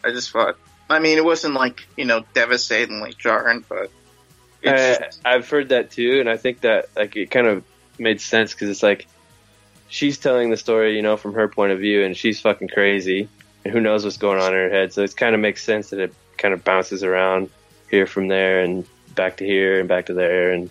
I 0.05 0.11
just 0.11 0.31
thought, 0.31 0.57
I 0.91 0.99
mean, 0.99 1.19
it 1.19 1.25
wasn't 1.25 1.55
like, 1.55 1.87
you 1.97 2.05
know, 2.05 2.25
devastatingly 2.35 3.15
jarring, 3.19 3.65
but 3.69 3.91
it's 4.63 5.19
I, 5.25 5.35
I've 5.35 5.49
heard 5.49 5.71
that 5.71 5.91
too, 5.91 6.21
and 6.21 6.29
I 6.29 6.37
think 6.37 6.61
that 6.61 6.89
like 6.97 7.17
it 7.17 7.31
kind 7.31 7.47
of 7.47 7.65
made 7.99 8.21
sense 8.21 8.53
because 8.53 8.69
it's 8.69 8.83
like 8.83 9.07
she's 9.89 10.19
telling 10.19 10.51
the 10.51 10.57
story, 10.57 10.97
you 10.97 11.03
know, 11.03 11.17
from 11.17 11.35
her 11.35 11.49
point 11.49 11.73
of 11.73 11.79
view, 11.79 12.05
and 12.05 12.17
she's 12.17 12.41
fucking 12.41 12.69
crazy, 12.69 13.29
and 13.65 13.73
who 13.73 13.81
knows 13.81 14.05
what's 14.05 14.19
going 14.19 14.41
on 14.41 14.53
in 14.55 14.59
her 14.59 14.71
head. 14.71 14.93
So 14.93 15.03
it 15.03 15.17
kind 15.17 15.35
of 15.35 15.41
makes 15.41 15.65
sense 15.65 15.91
that 15.91 16.01
it 16.01 16.15
kind 16.37 16.55
of 16.55 16.65
bounces 16.65 17.03
around 17.03 17.51
here 17.91 18.07
from 18.07 18.29
there 18.29 18.61
and 18.61 18.87
back 19.15 19.39
to 19.39 19.45
here 19.45 19.81
and 19.81 19.89
back 19.89 20.07
to 20.07 20.15
there, 20.15 20.53
and 20.53 20.71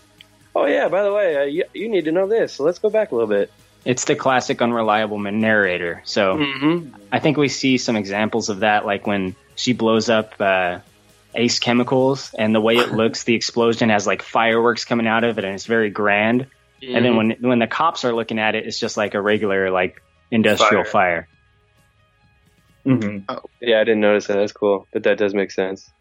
oh 0.56 0.66
yeah, 0.66 0.88
by 0.88 1.04
the 1.04 1.14
way, 1.14 1.38
uh, 1.38 1.44
you, 1.44 1.64
you 1.74 1.90
need 1.90 2.06
to 2.06 2.12
know 2.12 2.28
this, 2.28 2.54
so 2.54 2.64
let's 2.64 2.80
go 2.80 2.90
back 2.90 3.12
a 3.12 3.16
little 3.16 3.30
bit. 3.30 3.52
It's 3.84 4.06
the 4.06 4.16
classic 4.16 4.62
unreliable 4.62 5.20
narrator. 5.20 6.02
So 6.06 6.38
Mm-hmm. 6.38 6.96
I 7.12 7.20
think 7.20 7.38
we 7.38 7.48
see 7.48 7.78
some 7.78 7.96
examples 7.96 8.50
of 8.50 8.60
that, 8.60 8.86
like 8.86 9.08
when 9.08 9.36
she 9.56 9.74
blows 9.74 10.10
up 10.10 10.40
uh, 10.40 10.80
Ace 11.36 11.60
Chemicals, 11.60 12.34
and 12.38 12.54
the 12.54 12.62
way 12.62 12.76
it 12.78 12.92
looks, 12.94 13.24
the 13.24 13.36
explosion 13.36 13.90
has 13.90 14.06
like 14.06 14.22
fireworks 14.22 14.86
coming 14.86 15.08
out 15.08 15.24
of 15.24 15.38
it, 15.38 15.44
and 15.46 15.56
it's 15.56 15.66
very 15.66 15.90
grand. 15.90 16.48
And 16.84 17.06
then 17.06 17.16
when 17.16 17.32
when 17.42 17.60
the 17.60 17.68
cops 17.68 18.06
are 18.06 18.14
looking 18.14 18.40
at 18.40 18.56
it, 18.56 18.66
it's 18.66 18.80
just 18.80 18.98
like 18.98 19.14
a 19.14 19.22
regular 19.22 19.70
like 19.70 20.02
industrial 20.32 20.84
fire. 20.84 21.28
Mm-hmm. 22.86 23.36
yeah, 23.62 23.80
I 23.80 23.84
didn't 23.84 24.00
notice 24.02 24.28
that. 24.28 24.36
That's 24.36 24.52
cool, 24.52 24.88
but 24.92 25.04
that 25.04 25.18
does 25.20 25.34
make 25.36 25.52
sense. 25.52 25.92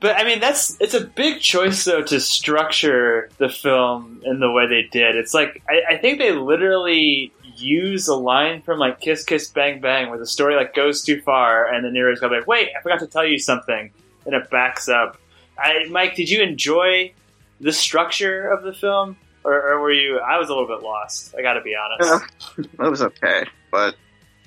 But 0.00 0.16
I 0.16 0.24
mean, 0.24 0.40
that's 0.40 0.76
it's 0.80 0.94
a 0.94 1.04
big 1.04 1.40
choice 1.40 1.84
though 1.84 2.02
to 2.02 2.20
structure 2.20 3.30
the 3.38 3.48
film 3.48 4.20
in 4.24 4.40
the 4.40 4.50
way 4.50 4.66
they 4.66 4.88
did. 4.90 5.16
It's 5.16 5.34
like 5.34 5.62
I, 5.68 5.94
I 5.94 5.96
think 5.98 6.18
they 6.18 6.32
literally 6.32 7.32
use 7.56 8.06
a 8.08 8.14
line 8.14 8.62
from 8.62 8.78
like 8.78 9.00
Kiss 9.00 9.24
Kiss 9.24 9.48
Bang 9.48 9.80
Bang 9.80 10.10
where 10.10 10.18
the 10.18 10.26
story 10.26 10.56
like 10.56 10.74
goes 10.74 11.02
too 11.02 11.20
far 11.22 11.72
and 11.72 11.84
the 11.84 11.90
narrator's 11.90 12.20
gonna 12.20 12.34
be 12.34 12.38
like, 12.38 12.46
wait, 12.46 12.68
I 12.78 12.82
forgot 12.82 13.00
to 13.00 13.06
tell 13.06 13.24
you 13.24 13.38
something, 13.38 13.90
and 14.24 14.34
it 14.34 14.50
backs 14.50 14.88
up. 14.88 15.18
I, 15.58 15.86
Mike, 15.90 16.16
did 16.16 16.28
you 16.28 16.42
enjoy 16.42 17.12
the 17.60 17.72
structure 17.72 18.48
of 18.48 18.62
the 18.62 18.72
film, 18.72 19.16
or, 19.44 19.54
or 19.54 19.80
were 19.80 19.92
you? 19.92 20.18
I 20.18 20.38
was 20.38 20.48
a 20.48 20.52
little 20.52 20.68
bit 20.68 20.82
lost. 20.84 21.34
I 21.36 21.42
got 21.42 21.54
to 21.54 21.62
be 21.62 21.74
honest. 21.74 22.24
it 22.58 22.78
was 22.78 23.02
okay. 23.02 23.44
But, 23.70 23.96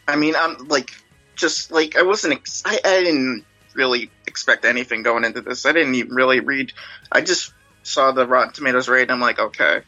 I 0.08 0.16
mean, 0.16 0.36
I'm 0.36 0.68
like, 0.68 0.92
just 1.36 1.72
like, 1.72 1.98
I 1.98 2.04
wasn't, 2.04 2.36
ex- 2.36 2.64
I, 2.66 2.80
I 2.84 3.04
didn't 3.04 3.46
really 3.80 4.12
expect 4.28 4.66
anything 4.66 5.04
going 5.04 5.24
into 5.24 5.40
this. 5.40 5.66
I 5.66 5.72
didn't 5.72 5.96
even 5.96 6.14
really 6.14 6.42
read, 6.42 6.74
I 7.10 7.22
just 7.22 7.54
saw 7.82 8.12
the 8.12 8.28
Rotten 8.28 8.54
Tomatoes 8.54 8.90
rate, 8.90 9.04
and 9.04 9.12
I'm 9.12 9.22
like, 9.22 9.40
okay. 9.40 9.82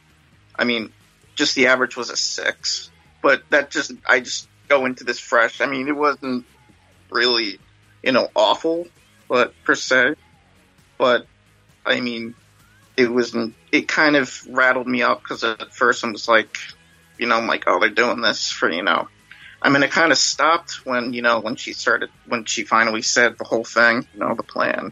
I 0.56 0.64
mean, 0.64 0.94
just 1.36 1.56
the 1.56 1.68
average 1.68 1.98
was 1.98 2.10
a 2.10 2.16
six. 2.16 2.90
But 3.22 3.44
that 3.50 3.70
just, 3.70 3.92
I 4.08 4.22
just 4.22 4.48
go 4.70 4.86
into 4.86 5.04
this 5.04 5.20
fresh. 5.20 5.60
I 5.60 5.66
mean, 5.66 5.90
it 5.90 5.96
wasn't 5.96 6.46
really, 7.10 7.60
you 8.02 8.14
know, 8.14 8.30
awful, 8.34 8.88
but 9.28 9.54
per 9.66 9.76
se. 9.76 10.16
But 10.98 11.28
I 11.86 12.00
mean, 12.00 12.34
it 12.96 13.12
wasn't. 13.12 13.56
It 13.72 13.88
kind 13.88 14.16
of 14.16 14.48
rattled 14.50 14.88
me 14.88 15.02
up 15.02 15.22
because 15.22 15.44
at 15.44 15.74
first 15.74 16.06
I 16.06 16.10
was 16.10 16.28
like, 16.28 16.58
you 17.18 17.28
know, 17.28 17.36
I'm 17.36 17.48
like, 17.48 17.66
oh, 17.68 17.80
they're 17.80 17.90
doing 17.90 18.22
this 18.22 18.50
for 18.52 18.72
you 18.72 18.84
know. 18.84 19.10
I 19.62 19.70
mean, 19.70 19.84
it 19.84 19.92
kind 19.92 20.12
of 20.12 20.18
stopped 20.18 20.86
when 20.86 21.14
you 21.14 21.22
know 21.22 21.40
when 21.40 21.56
she 21.56 21.74
started 21.74 22.10
when 22.28 22.46
she 22.46 22.64
finally 22.64 23.02
said 23.02 23.38
the 23.38 23.44
whole 23.44 23.64
thing, 23.64 24.08
you 24.14 24.20
know, 24.20 24.34
the 24.36 24.44
plan 24.44 24.92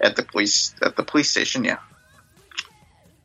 at 0.00 0.16
the 0.16 0.22
police 0.22 0.74
at 0.82 0.96
the 0.96 1.02
police 1.02 1.30
station, 1.30 1.64
yeah. 1.64 1.78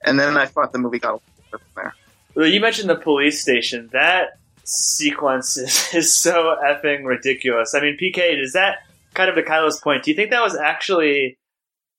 And 0.03 0.19
then 0.19 0.37
I 0.37 0.45
thought 0.45 0.73
the 0.73 0.79
movie 0.79 0.99
got 0.99 1.09
a 1.09 1.13
little 1.13 1.21
from 1.51 1.59
there. 1.75 1.95
Well, 2.35 2.47
you 2.47 2.59
mentioned 2.59 2.89
the 2.89 2.95
police 2.95 3.41
station. 3.41 3.89
That 3.93 4.39
sequence 4.63 5.57
is, 5.57 5.93
is 5.93 6.15
so 6.15 6.55
effing 6.63 7.05
ridiculous. 7.05 7.73
I 7.73 7.81
mean, 7.81 7.97
PK, 8.01 8.41
is 8.41 8.53
that 8.53 8.79
kind 9.13 9.29
of 9.29 9.35
to 9.35 9.43
Kylo's 9.43 9.79
point? 9.79 10.03
Do 10.03 10.11
you 10.11 10.15
think 10.15 10.31
that 10.31 10.43
was 10.43 10.55
actually 10.55 11.37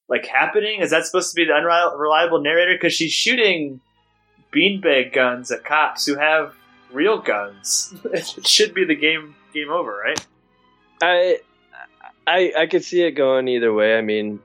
like 0.08 0.26
happening? 0.26 0.80
Is 0.80 0.90
that 0.90 1.06
supposed 1.06 1.30
to 1.30 1.36
be 1.36 1.46
the 1.46 1.54
unreliable 1.54 2.40
narrator? 2.40 2.74
Because 2.74 2.94
she's 2.94 3.12
shooting 3.12 3.80
beanbag 4.54 5.12
guns 5.12 5.50
at 5.50 5.64
cops 5.64 6.06
who 6.06 6.16
have 6.16 6.54
real 6.92 7.18
guns. 7.18 7.94
it 8.04 8.46
should 8.46 8.74
be 8.74 8.84
the 8.84 8.94
game 8.94 9.34
game 9.52 9.70
over, 9.70 9.96
right? 10.04 10.26
I 11.02 11.40
I 12.26 12.52
I 12.56 12.66
could 12.66 12.84
see 12.84 13.02
it 13.02 13.12
going 13.12 13.48
either 13.48 13.72
way. 13.72 13.96
I 13.96 14.02
mean, 14.02 14.40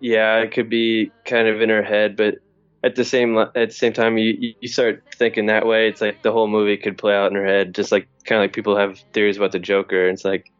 yeah, 0.00 0.38
it 0.38 0.52
could 0.52 0.68
be 0.68 1.10
kind 1.24 1.48
of 1.48 1.60
in 1.60 1.68
her 1.68 1.82
head, 1.82 2.16
but 2.16 2.38
at 2.84 2.94
the 2.94 3.04
same 3.04 3.36
at 3.36 3.52
the 3.54 3.70
same 3.70 3.92
time, 3.92 4.18
you 4.18 4.54
you 4.60 4.68
start 4.68 5.02
thinking 5.14 5.46
that 5.46 5.66
way. 5.66 5.88
It's 5.88 6.00
like 6.00 6.22
the 6.22 6.32
whole 6.32 6.48
movie 6.48 6.76
could 6.76 6.96
play 6.96 7.14
out 7.14 7.30
in 7.30 7.36
her 7.36 7.46
head, 7.46 7.74
just 7.74 7.90
like 7.92 8.08
kind 8.24 8.40
of 8.40 8.44
like 8.44 8.52
people 8.52 8.76
have 8.76 8.98
theories 9.12 9.36
about 9.36 9.52
the 9.52 9.58
Joker. 9.58 10.08
It's 10.08 10.24
like, 10.24 10.52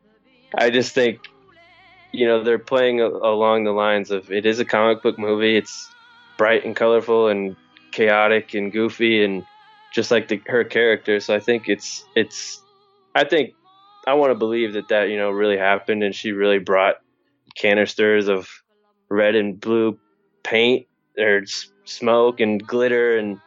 I 0.57 0.71
just 0.71 0.93
think, 0.93 1.21
you 2.13 2.27
know, 2.27 2.43
they're 2.43 2.59
playing 2.59 3.01
along 3.01 3.65
the 3.65 3.73
lines 3.73 4.11
of 4.11 4.33
it 4.33 4.47
is 4.47 4.59
a 4.59 4.65
comic 4.65 5.03
book 5.03 5.19
movie. 5.19 5.57
It's 5.57 5.91
bright 6.37 6.65
and 6.65 6.75
colorful 6.75 7.29
and 7.29 7.57
chaotic 7.93 8.55
and 8.55 8.73
goofy 8.73 9.25
and 9.25 9.45
just 9.93 10.11
like 10.11 10.29
the, 10.29 10.41
her 10.47 10.65
character. 10.65 11.21
So 11.21 11.35
I 11.35 11.41
think 11.41 11.69
it's 11.69 12.05
it's. 12.15 12.63
I 13.15 13.25
think 13.25 13.55
I 14.07 14.15
want 14.15 14.31
to 14.31 14.35
believe 14.35 14.75
that 14.75 14.89
that 14.89 15.09
you 15.09 15.17
know 15.17 15.31
really 15.31 15.59
happened, 15.59 16.03
and 16.03 16.15
she 16.15 16.33
really 16.33 16.59
brought 16.59 16.97
canisters 17.55 18.29
of 18.29 18.49
red 19.09 19.35
and 19.35 19.59
blue 19.59 19.99
paint 20.43 20.87
or 21.19 21.43
s- 21.43 21.73
smoke 21.85 22.41
and 22.41 22.65
glitter, 22.65 23.19
and 23.19 23.41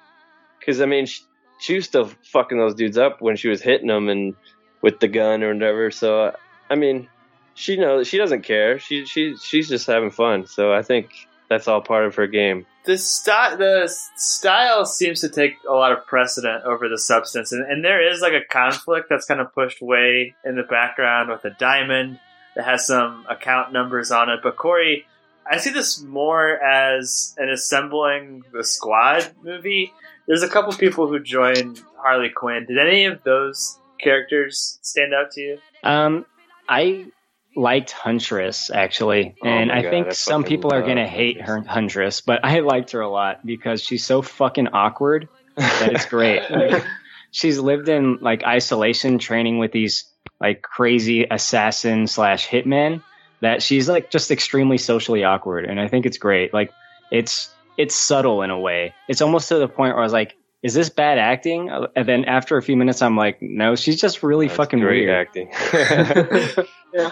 because 0.59 0.81
I 0.81 0.85
mean 0.85 1.05
she, 1.05 1.21
she 1.59 1.75
was 1.75 1.85
still 1.85 2.11
fucking 2.31 2.57
those 2.57 2.75
dudes 2.75 2.97
up 2.97 3.21
when 3.21 3.35
she 3.35 3.47
was 3.47 3.61
hitting 3.61 3.87
them 3.87 4.09
and 4.09 4.35
with 4.81 4.99
the 4.99 5.07
gun 5.07 5.43
or 5.43 5.53
whatever. 5.53 5.91
So 5.91 6.35
I 6.69 6.75
mean, 6.75 7.07
she 7.53 7.77
knows 7.77 8.07
she 8.07 8.17
doesn't 8.17 8.43
care. 8.43 8.79
She 8.79 9.05
she 9.05 9.35
she's 9.37 9.69
just 9.69 9.87
having 9.87 10.11
fun. 10.11 10.47
So 10.47 10.73
I 10.73 10.81
think 10.81 11.11
that's 11.49 11.67
all 11.67 11.81
part 11.81 12.05
of 12.05 12.15
her 12.15 12.27
game 12.27 12.65
the 12.85 12.97
style 12.97 13.57
the 13.57 13.93
style 14.15 14.85
seems 14.85 15.21
to 15.21 15.29
take 15.29 15.55
a 15.67 15.73
lot 15.73 15.91
of 15.91 16.05
precedent 16.05 16.63
over 16.63 16.89
the 16.89 16.97
substance 16.97 17.51
and, 17.51 17.69
and 17.69 17.83
there 17.83 18.11
is 18.11 18.21
like 18.21 18.33
a 18.33 18.45
conflict 18.49 19.07
that's 19.09 19.25
kind 19.25 19.39
of 19.39 19.53
pushed 19.53 19.81
way 19.81 20.35
in 20.43 20.55
the 20.55 20.63
background 20.63 21.29
with 21.29 21.43
a 21.45 21.55
diamond 21.59 22.19
that 22.55 22.65
has 22.65 22.85
some 22.85 23.25
account 23.29 23.71
numbers 23.71 24.11
on 24.11 24.29
it 24.29 24.39
but 24.43 24.57
corey 24.57 25.05
i 25.49 25.57
see 25.57 25.69
this 25.69 26.01
more 26.01 26.57
as 26.63 27.35
an 27.37 27.49
assembling 27.49 28.43
the 28.53 28.63
squad 28.63 29.31
movie. 29.43 29.93
There's 30.27 30.43
a 30.43 30.47
couple 30.47 30.71
people 30.73 31.07
who 31.07 31.19
joined 31.19 31.81
harley 31.97 32.29
quinn. 32.29 32.65
Did 32.65 32.77
any 32.77 33.05
of 33.05 33.23
those 33.23 33.79
characters 33.99 34.79
stand 34.81 35.13
out 35.13 35.31
to 35.31 35.41
you? 35.41 35.57
Um, 35.83 36.25
I 36.69 37.07
liked 37.55 37.91
Huntress 37.91 38.69
actually, 38.69 39.35
Oh 39.43 39.47
and 39.47 39.71
I 39.71 39.81
God, 39.81 39.89
think 39.89 40.13
some 40.13 40.43
people 40.43 40.73
are 40.73 40.81
gonna 40.81 41.07
hate 41.07 41.41
her 41.41 41.61
Huntress. 41.61 42.21
But 42.21 42.43
I 42.43 42.59
liked 42.59 42.91
her 42.91 43.01
a 43.01 43.09
lot 43.09 43.45
because 43.45 43.83
she's 43.83 44.05
so 44.05 44.21
fucking 44.21 44.69
awkward 44.69 45.27
that 45.55 45.91
it's 45.93 46.05
great. 46.05 46.41
Like, 46.49 46.83
she's 47.31 47.59
lived 47.59 47.89
in 47.89 48.17
like 48.21 48.43
isolation, 48.43 49.19
training 49.19 49.57
with 49.57 49.71
these 49.71 50.05
like 50.39 50.61
crazy 50.61 51.25
assassin 51.29 52.07
slash 52.07 52.47
hitmen. 52.47 53.03
That 53.41 53.63
she's 53.63 53.89
like 53.89 54.11
just 54.11 54.29
extremely 54.29 54.77
socially 54.77 55.23
awkward, 55.23 55.65
and 55.65 55.79
I 55.79 55.87
think 55.87 56.05
it's 56.05 56.19
great. 56.19 56.53
Like 56.53 56.71
it's 57.11 57.49
it's 57.77 57.95
subtle 57.95 58.43
in 58.43 58.51
a 58.51 58.59
way. 58.59 58.93
It's 59.07 59.21
almost 59.21 59.49
to 59.49 59.55
the 59.55 59.67
point 59.67 59.95
where 59.95 59.99
I 59.99 60.03
was 60.03 60.13
like, 60.13 60.35
"Is 60.63 60.73
this 60.73 60.89
bad 60.89 61.17
acting?" 61.17 61.69
And 61.95 62.07
then 62.07 62.25
after 62.25 62.57
a 62.57 62.61
few 62.61 62.75
minutes, 62.77 63.01
I'm 63.01 63.17
like, 63.17 63.41
"No, 63.41 63.75
she's 63.75 63.99
just 63.99 64.23
really 64.23 64.47
That's 64.47 64.57
fucking 64.57 64.79
great 64.79 65.07
weird." 65.07 65.27
acting. 65.27 65.49
Yeah, 66.93 67.11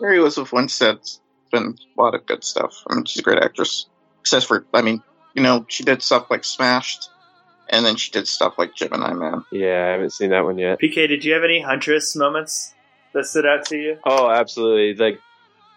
Mary 0.00 0.18
Elizabeth 0.18 0.52
Winstead's 0.52 1.20
been 1.50 1.74
a 1.98 2.00
lot 2.00 2.14
of 2.14 2.24
good 2.26 2.44
stuff. 2.44 2.72
I 2.88 2.94
mean, 2.94 3.04
she's 3.06 3.18
a 3.18 3.22
great 3.24 3.42
actress. 3.42 3.86
Except 4.20 4.46
for, 4.46 4.64
I 4.72 4.82
mean, 4.82 5.02
you 5.34 5.42
know, 5.42 5.66
she 5.68 5.82
did 5.82 6.00
stuff 6.00 6.30
like 6.30 6.44
Smashed, 6.44 7.10
and 7.70 7.84
then 7.84 7.96
she 7.96 8.12
did 8.12 8.28
stuff 8.28 8.54
like 8.56 8.76
Gemini 8.76 9.12
Man. 9.14 9.44
yeah, 9.50 9.86
I 9.88 9.90
haven't 9.92 10.10
seen 10.12 10.30
that 10.30 10.44
one 10.44 10.58
yet. 10.58 10.78
pk 10.80 11.08
did 11.08 11.24
you 11.24 11.32
have 11.34 11.42
any 11.42 11.60
huntress 11.60 12.14
moments 12.14 12.72
that 13.12 13.26
stood 13.26 13.46
out 13.46 13.64
to 13.66 13.76
you 13.76 13.98
Oh, 14.04 14.30
absolutely. 14.30 14.94
Like 14.94 15.20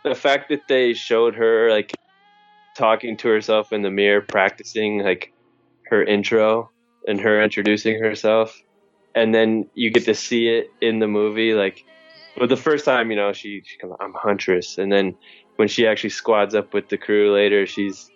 the 0.04 0.14
fact 0.14 0.50
that 0.50 0.68
they 0.68 0.94
showed 0.94 1.34
her 1.36 1.72
like 1.72 1.94
talking 2.76 3.18
to 3.18 3.28
herself 3.30 3.74
in 3.74 3.82
the 3.82 3.90
mirror, 3.90 4.22
practicing 4.22 5.00
like 5.00 5.34
her 5.88 6.04
intro 6.04 6.70
and 7.08 7.20
her 7.22 7.42
introducing 7.42 8.02
herself, 8.02 8.62
and 9.16 9.34
then 9.34 9.70
you 9.74 9.92
get 9.92 10.06
to 10.06 10.16
see 10.16 10.48
it 10.48 10.72
in 10.82 11.00
the 11.00 11.08
movie. 11.08 11.54
Like, 11.54 11.84
but 12.38 12.50
the 12.50 12.58
first 12.58 12.86
time, 12.86 13.12
you 13.12 13.18
know, 13.18 13.34
she, 13.34 13.62
she 13.66 13.78
comes, 13.78 13.94
I'm 14.00 14.14
Huntress, 14.14 14.78
and 14.78 14.92
then 14.92 15.16
when 15.56 15.68
she 15.68 15.88
actually 15.88 16.12
squads 16.12 16.56
up 16.56 16.74
with 16.74 16.90
the 16.90 16.98
crew 16.98 17.34
later, 17.34 17.66
she's, 17.66 18.10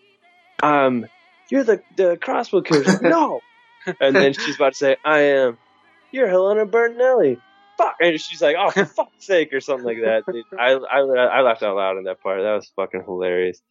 um, 0.64 1.06
you're 1.50 1.64
the 1.64 1.82
the 1.96 2.18
crossbow 2.20 2.62
killer. 2.62 2.84
No, 3.02 3.42
and 4.00 4.16
then 4.16 4.34
she's 4.34 4.56
about 4.56 4.74
to 4.74 4.78
say, 4.78 4.98
I 5.06 5.20
am. 5.20 5.58
You're 6.12 6.28
Helena 6.28 6.66
Bertinelli 6.66 7.38
fuck, 7.78 7.96
and 8.02 8.20
she's 8.20 8.42
like, 8.42 8.56
oh, 8.60 8.72
for 8.72 8.86
fuck's 8.98 9.26
sake, 9.26 9.54
or 9.54 9.62
something 9.62 9.86
like 9.86 10.02
that. 10.04 10.24
Dude, 10.32 10.46
I, 10.60 10.74
I, 10.74 11.00
I 11.00 11.42
laughed 11.42 11.64
out 11.64 11.76
loud 11.76 11.98
in 11.98 12.04
that 12.06 12.22
part. 12.22 12.42
That 12.42 12.54
was 12.54 12.72
fucking 12.76 13.04
hilarious. 13.04 13.62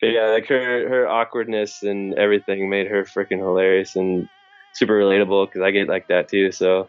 But 0.00 0.08
yeah, 0.08 0.26
like 0.26 0.46
her, 0.48 0.88
her 0.88 1.08
awkwardness 1.08 1.82
and 1.82 2.14
everything 2.14 2.68
made 2.68 2.86
her 2.88 3.04
freaking 3.04 3.38
hilarious 3.38 3.96
and 3.96 4.28
super 4.76 4.94
relatable 4.98 5.46
because 5.48 5.62
I 5.62 5.70
get 5.70 5.88
like 5.88 6.08
that 6.08 6.28
too. 6.28 6.52
So, 6.52 6.88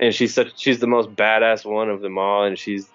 and 0.00 0.14
she's 0.14 0.34
such, 0.34 0.52
she's 0.58 0.78
the 0.80 0.86
most 0.86 1.10
badass 1.14 1.64
one 1.64 1.90
of 1.90 2.00
them 2.00 2.18
all, 2.18 2.44
and 2.44 2.58
she's 2.58 2.88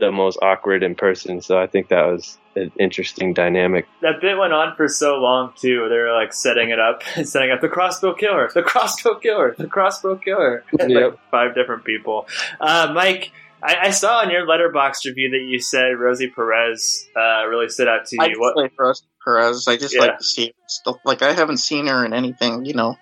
the 0.00 0.12
most 0.12 0.38
awkward 0.42 0.82
in 0.82 0.94
person. 0.94 1.40
So 1.42 1.58
I 1.58 1.66
think 1.66 1.88
that 1.88 2.06
was 2.06 2.38
an 2.54 2.70
interesting 2.78 3.34
dynamic. 3.34 3.86
that 4.02 4.20
bit 4.20 4.38
went 4.38 4.52
on 4.52 4.76
for 4.76 4.86
so 4.88 5.16
long 5.16 5.52
too. 5.60 5.88
They 5.88 5.96
were 5.96 6.12
like 6.12 6.32
setting 6.32 6.70
it 6.70 6.78
up, 6.78 7.02
setting 7.24 7.50
up 7.50 7.60
the 7.60 7.68
crossbow 7.68 8.14
killer, 8.14 8.48
the 8.54 8.62
crossbow 8.62 9.16
killer, 9.18 9.54
the 9.58 9.66
crossbow 9.66 10.16
killer. 10.16 10.62
like 10.78 10.88
Yep. 10.90 11.18
five 11.30 11.54
different 11.54 11.84
people. 11.84 12.28
Uh, 12.60 12.92
Mike, 12.94 13.32
I, 13.60 13.76
I 13.86 13.90
saw 13.90 14.22
in 14.22 14.30
your 14.30 14.46
Letterboxd 14.46 15.04
review 15.06 15.30
that 15.30 15.44
you 15.50 15.58
said 15.60 15.98
Rosie 15.98 16.30
Perez 16.30 17.08
uh, 17.16 17.44
really 17.48 17.68
stood 17.68 17.88
out 17.88 18.06
to 18.06 18.16
I 18.20 18.26
you. 18.26 18.30
just 18.30 18.40
What? 18.40 18.56
like 18.56 18.76
Perez. 18.76 19.02
Perez. 19.24 19.66
I 19.66 19.76
just 19.76 19.94
Yeah. 19.94 20.02
like 20.02 20.18
to 20.18 20.24
see 20.24 20.46
her 20.46 20.52
stuff. 20.68 20.96
Like 21.04 21.22
I 21.22 21.32
haven't 21.32 21.56
seen 21.58 21.88
her 21.88 22.04
in 22.04 22.12
anything. 22.12 22.64
You 22.66 22.74
know, 22.74 22.96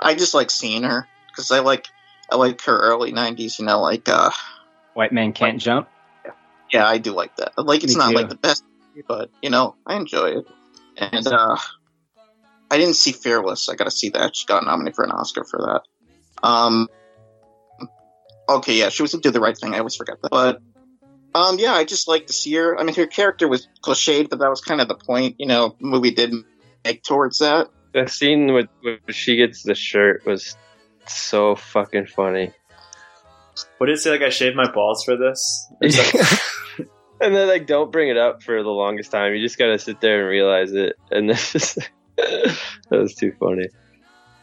I 0.00 0.14
just 0.14 0.34
like 0.34 0.50
seeing 0.50 0.82
her 0.84 1.06
because 1.28 1.50
I 1.50 1.60
like 1.60 1.86
I 2.30 2.36
like 2.36 2.60
her 2.62 2.78
early 2.78 3.12
'90s. 3.12 3.58
You 3.58 3.64
know, 3.64 3.80
like 3.80 4.08
uh, 4.08 4.30
White 4.94 5.12
man 5.12 5.32
can't 5.32 5.60
jump. 5.60 5.88
yeah, 6.72 6.86
I 6.86 6.98
do 6.98 7.12
like 7.12 7.36
that. 7.36 7.52
Like 7.56 7.84
it's 7.84 7.94
Me 7.94 7.98
not 7.98 8.10
too. 8.10 8.16
like 8.16 8.28
the 8.28 8.34
best, 8.36 8.64
but 9.06 9.30
you 9.42 9.50
know, 9.50 9.76
I 9.86 9.96
enjoy 9.96 10.38
it. 10.38 10.46
And 10.96 11.26
uh 11.26 11.56
I 12.70 12.76
didn't 12.76 12.94
see 12.96 13.12
Fearless. 13.12 13.68
I 13.68 13.76
got 13.76 13.84
to 13.84 13.90
see 13.90 14.10
that. 14.10 14.36
She 14.36 14.44
got 14.46 14.64
nominated 14.64 14.94
for 14.96 15.04
an 15.04 15.10
Oscar 15.12 15.44
for 15.44 15.58
that. 15.58 16.46
Um 16.46 16.88
Okay, 18.48 18.74
yeah, 18.78 18.88
she 18.88 19.02
was 19.02 19.12
to 19.12 19.18
Do 19.18 19.30
the 19.30 19.40
Right 19.40 19.56
Thing. 19.56 19.74
I 19.74 19.78
always 19.78 19.94
forget 19.96 20.20
that. 20.22 20.30
But 20.30 20.60
um 21.34 21.58
yeah, 21.58 21.72
I 21.72 21.84
just 21.84 22.08
like 22.08 22.26
to 22.26 22.32
see 22.32 22.54
her. 22.54 22.78
I 22.78 22.82
mean, 22.82 22.94
her 22.96 23.06
character 23.06 23.46
was 23.48 23.68
cliched, 23.82 24.28
but 24.30 24.38
that 24.40 24.48
was 24.50 24.60
kind 24.60 24.80
of 24.80 24.88
the 24.88 24.94
point, 24.96 25.36
you 25.38 25.46
know, 25.46 25.76
movie 25.80 26.10
did 26.10 26.32
make 26.84 27.02
towards 27.02 27.38
that. 27.38 27.68
The 27.92 28.06
scene 28.06 28.52
with 28.52 28.68
where 28.82 28.98
she 29.08 29.36
gets 29.36 29.62
the 29.62 29.74
shirt 29.74 30.26
was 30.26 30.56
so 31.06 31.56
fucking 31.56 32.06
funny. 32.06 32.52
What 33.78 33.86
did 33.86 33.94
it 33.94 33.98
say? 33.98 34.10
Like 34.10 34.22
I 34.22 34.28
shaved 34.28 34.56
my 34.56 34.70
balls 34.70 35.04
for 35.04 35.16
this? 35.16 35.68
And 37.20 37.34
then 37.34 37.48
like 37.48 37.66
don't 37.66 37.90
bring 37.90 38.08
it 38.08 38.16
up 38.16 38.42
for 38.42 38.62
the 38.62 38.70
longest 38.70 39.10
time. 39.10 39.34
You 39.34 39.44
just 39.44 39.58
gotta 39.58 39.78
sit 39.78 40.00
there 40.00 40.20
and 40.20 40.28
realize 40.28 40.72
it. 40.72 40.96
And 41.10 41.28
this 41.28 41.52
just 41.52 41.78
that 42.16 42.56
was 42.90 43.14
too 43.14 43.32
funny. 43.38 43.68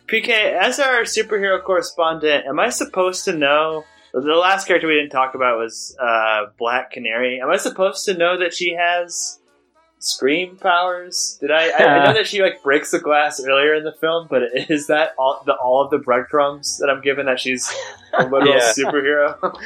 PK, 0.07 0.29
as 0.29 0.79
our 0.79 1.01
superhero 1.01 1.63
correspondent, 1.63 2.45
am 2.45 2.59
I 2.59 2.69
supposed 2.69 3.25
to 3.25 3.33
know? 3.33 3.85
The 4.13 4.19
last 4.19 4.67
character 4.67 4.87
we 4.87 4.93
didn't 4.93 5.09
talk 5.09 5.35
about 5.35 5.57
was 5.57 5.95
uh, 5.99 6.45
Black 6.57 6.91
Canary. 6.91 7.41
Am 7.41 7.49
I 7.49 7.57
supposed 7.57 8.05
to 8.05 8.13
know 8.13 8.39
that 8.39 8.53
she 8.53 8.73
has 8.79 9.39
scream 9.99 10.57
powers? 10.57 11.37
Did 11.41 11.51
I? 11.51 11.69
I, 11.69 11.83
I 11.83 12.05
know 12.07 12.13
that 12.13 12.27
she 12.27 12.41
like 12.41 12.61
breaks 12.63 12.91
the 12.91 12.99
glass 12.99 13.39
earlier 13.43 13.73
in 13.75 13.83
the 13.83 13.93
film, 13.93 14.27
but 14.29 14.43
is 14.69 14.87
that 14.87 15.13
all 15.17 15.41
the 15.45 15.53
all 15.55 15.83
of 15.83 15.91
the 15.91 15.97
breadcrumbs 15.97 16.77
that 16.79 16.89
I'm 16.89 17.01
given 17.01 17.25
that 17.27 17.39
she's 17.39 17.71
a 18.13 18.23
literal 18.29 18.55
Yeah. 18.55 18.71
superhero? 18.75 19.57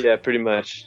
Yeah, 0.00 0.16
pretty 0.16 0.38
much. 0.38 0.86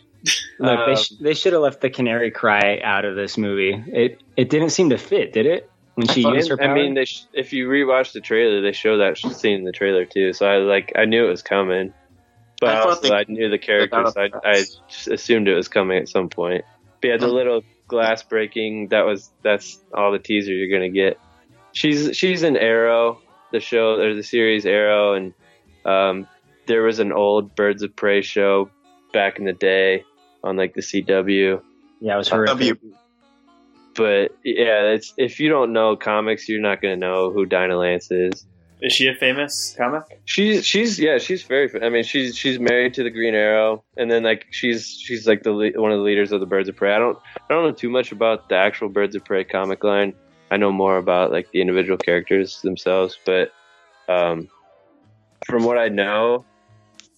Look, 0.60 0.86
they, 0.86 0.92
Um, 0.94 0.98
sh- 0.98 1.13
they 1.20 1.34
should 1.34 1.51
have 1.53 1.62
left 1.62 1.82
the 1.82 1.89
canary 1.89 2.32
cry 2.32 2.80
out 2.82 3.03
of 3.03 3.15
this 3.15 3.38
movie. 3.38 3.84
It 3.88 4.22
it 4.38 4.50
didn't 4.50 4.70
seem 4.70 4.89
to 4.92 4.98
fit, 4.98 5.34
did 5.34 5.46
it? 5.46 5.70
When 5.96 6.08
she 6.08 6.22
used 6.22 6.50
her 6.50 6.60
I 6.62 6.74
mean, 6.74 6.96
they 6.96 7.06
sh- 7.06 7.25
if 7.34 7.53
you 7.53 7.68
rewatch 7.68 8.13
the 8.13 8.22
trailer, 8.22 8.62
they 8.62 8.72
show 8.72 8.98
that 8.98 9.18
scene 9.18 9.60
in 9.60 9.63
the 9.65 9.72
trailer 9.72 10.06
too. 10.06 10.34
So 10.34 10.48
I 10.48 10.58
like, 10.58 10.92
I 10.96 11.06
knew 11.06 11.25
it 11.27 11.30
was 11.30 11.44
coming, 11.44 11.94
but 12.60 12.70
I 12.70 12.74
I 12.80 12.82
also 12.82 13.01
they- 13.10 13.13
I 13.13 13.25
knew 13.27 13.50
the 13.50 13.60
characters. 13.60 14.13
I, 14.18 14.30
I 14.44 14.63
just 14.88 15.08
assumed 15.10 15.48
it 15.48 15.53
was 15.56 15.68
coming 15.68 15.98
at 16.00 16.08
some 16.10 16.30
point. 16.30 16.63
But 17.01 17.08
yeah, 17.10 17.18
the 17.18 17.27
little 17.27 17.63
glass 17.94 18.24
breaking. 18.24 18.88
That 18.88 19.06
was 19.06 19.30
that's 19.44 19.80
all 19.94 20.12
the 20.12 20.18
teaser 20.18 20.52
you're 20.52 20.76
gonna 20.76 20.90
get. 20.90 21.20
She's 21.74 22.18
she's 22.18 22.42
in 22.42 22.58
Arrow, 22.58 23.22
the 23.52 23.60
show 23.60 24.02
or 24.02 24.16
the 24.16 24.24
series 24.24 24.66
Arrow, 24.66 25.14
and 25.14 25.34
um, 25.86 26.28
there 26.66 26.82
was 26.82 26.98
an 26.98 27.14
old 27.14 27.56
Birds 27.56 27.84
of 27.84 27.96
Prey 27.96 28.24
show 28.24 28.72
back 29.14 29.38
in 29.38 29.46
the 29.46 29.54
day 29.54 30.04
on 30.44 30.58
like 30.58 30.74
the 30.74 30.82
CW. 30.82 31.62
yeah, 32.02 32.16
it 32.16 32.18
was 32.18 32.30
W. 32.30 32.48
horrific. 32.48 32.80
But 33.96 34.32
yeah, 34.44 34.94
it's 34.94 35.14
if 35.18 35.40
you 35.40 35.50
don't 35.50 35.72
know 35.72 35.96
comics, 35.96 36.50
you're 36.50 36.62
not 36.62 36.82
gonna 36.82 36.98
know 36.98 37.32
who 37.32 37.46
Dinah 37.46 37.78
Lance 37.78 38.10
is. 38.10 38.48
Is 38.84 38.92
she 38.92 39.08
a 39.08 39.16
famous 39.16 39.74
comic? 39.78 40.22
She's 40.25 40.66
she's 40.66 41.00
yeah 41.00 41.18
she's 41.18 41.42
very 41.44 41.72
I 41.82 41.88
mean 41.88 42.04
she's 42.04 42.38
she's 42.38 42.60
married 42.60 42.94
to 42.96 43.04
the 43.04 43.10
Green 43.10 43.34
Arrow 43.34 43.82
and 43.96 44.12
then 44.12 44.24
like 44.24 44.46
she's 44.52 44.90
she's 44.90 45.25
like 45.25 45.44
the 45.44 45.54
one 45.54 45.92
of 45.94 45.98
the 45.98 46.04
leaders 46.04 46.34
of 46.34 46.42
the 46.42 46.46
Birds 46.46 46.68
of 46.68 46.75
Prey. 46.75 46.94
I 46.94 47.00
don't 47.00 47.18
I 47.38 47.54
don't 47.54 47.63
know 47.63 47.72
too 47.72 47.90
much 47.90 48.12
about 48.12 48.50
the 48.50 48.56
actual 48.56 48.90
Birds 48.90 49.16
of 49.16 49.24
Prey 49.24 49.46
comic 49.46 49.86
line. 49.86 50.13
I 50.52 50.58
know 50.58 50.70
more 50.70 50.98
about 50.98 51.32
like 51.32 51.50
the 51.52 51.62
individual 51.62 51.98
characters 51.98 52.62
themselves, 52.62 53.18
but 53.25 53.54
um, 54.10 54.50
from 55.46 55.63
what 55.63 55.78
I 55.78 55.88
know, 55.88 56.44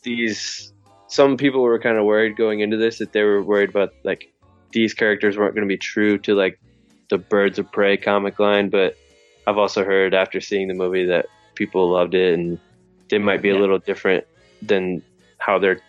these 0.03 0.71
some 1.07 1.35
people 1.35 1.61
were 1.61 1.79
kind 1.79 1.97
of 1.97 2.05
worried 2.05 2.37
going 2.37 2.59
into 2.59 2.77
this 2.77 2.99
that 2.99 3.11
they 3.11 3.23
were 3.23 3.41
worried 3.41 3.71
about 3.71 3.91
like 4.03 4.31
these 4.71 4.93
characters 4.93 5.35
weren't 5.35 5.55
going 5.55 5.67
to 5.67 5.73
be 5.73 5.79
true 5.79 6.19
to 6.19 6.35
like 6.35 6.59
the 7.09 7.17
Birds 7.17 7.57
of 7.57 7.71
Prey 7.71 7.97
comic 7.97 8.37
line, 8.37 8.69
but 8.69 8.95
I've 9.47 9.57
also 9.57 9.83
heard 9.83 10.13
after 10.13 10.39
seeing 10.39 10.67
the 10.67 10.75
movie 10.75 11.05
that 11.05 11.25
people 11.55 11.91
loved 11.91 12.13
it 12.13 12.33
and 12.33 12.59
they 13.09 13.17
might 13.17 13.41
be 13.41 13.49
a 13.49 13.57
little 13.57 13.79
different 13.79 14.25
than 14.61 15.01
how 15.37 15.59
they're 15.59 15.81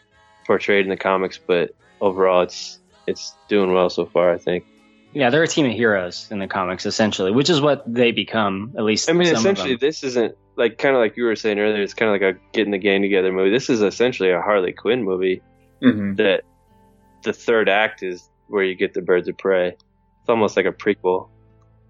portrayed 0.46 0.84
in 0.84 0.90
the 0.90 0.96
comics, 0.96 1.38
but 1.38 1.74
overall 2.00 2.42
it's 2.42 2.78
it's 3.06 3.34
doing 3.48 3.72
well 3.72 3.88
so 3.88 4.06
far, 4.06 4.32
I 4.32 4.38
think. 4.38 4.64
Yeah, 5.12 5.30
they're 5.30 5.42
a 5.42 5.48
team 5.48 5.64
of 5.66 5.72
heroes 5.72 6.28
in 6.30 6.40
the 6.40 6.46
comics, 6.46 6.84
essentially, 6.84 7.30
which 7.30 7.48
is 7.48 7.60
what 7.60 7.82
they 7.86 8.12
become. 8.12 8.74
At 8.76 8.84
least 8.84 9.08
I 9.08 9.12
mean, 9.12 9.26
some 9.28 9.36
essentially, 9.36 9.74
of 9.74 9.80
them. 9.80 9.88
this 9.88 10.04
isn't 10.04 10.36
like 10.56 10.78
kind 10.78 10.94
of 10.94 11.00
like 11.00 11.16
you 11.16 11.24
were 11.24 11.36
saying 11.36 11.58
earlier. 11.58 11.82
It's 11.82 11.94
kind 11.94 12.10
of 12.10 12.20
like 12.20 12.36
a 12.36 12.38
getting 12.52 12.72
the 12.72 12.78
gang 12.78 13.02
together 13.02 13.32
movie. 13.32 13.50
This 13.50 13.70
is 13.70 13.80
essentially 13.80 14.30
a 14.30 14.40
Harley 14.40 14.72
Quinn 14.72 15.04
movie. 15.04 15.40
Mm-hmm. 15.82 16.14
That 16.14 16.42
the 17.22 17.32
third 17.32 17.68
act 17.68 18.02
is 18.02 18.28
where 18.48 18.64
you 18.64 18.74
get 18.74 18.94
the 18.94 19.02
Birds 19.02 19.28
of 19.28 19.38
Prey. 19.38 19.68
It's 19.68 20.28
almost 20.28 20.56
like 20.56 20.66
a 20.66 20.72
prequel, 20.72 21.28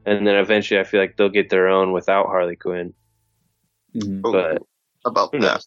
and 0.05 0.27
then 0.27 0.37
eventually, 0.37 0.79
I 0.79 0.85
feel 0.85 1.01
like 1.01 1.17
they'll 1.17 1.29
get 1.29 1.51
their 1.51 1.69
own 1.69 1.93
without 1.93 2.27
Harley 2.27 2.57
Quinn. 2.57 2.95
Mm-hmm. 3.97 4.21
But 4.23 4.63
about 5.05 5.33
that. 5.33 5.65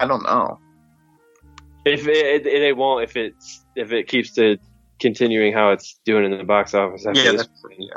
I 0.00 0.06
don't 0.06 0.22
know. 0.22 0.58
if 1.84 2.06
it, 2.06 2.46
it, 2.46 2.60
they 2.60 2.72
won't, 2.72 3.04
if 3.04 3.16
it's 3.16 3.64
if 3.74 3.92
it 3.92 4.08
keeps 4.08 4.32
to 4.34 4.58
continuing 4.98 5.52
how 5.52 5.70
it's 5.70 5.98
doing 6.04 6.30
in 6.30 6.36
the 6.38 6.44
box 6.44 6.72
office 6.74 7.06
after 7.06 7.20
Yeah, 7.20 7.32
this, 7.32 7.48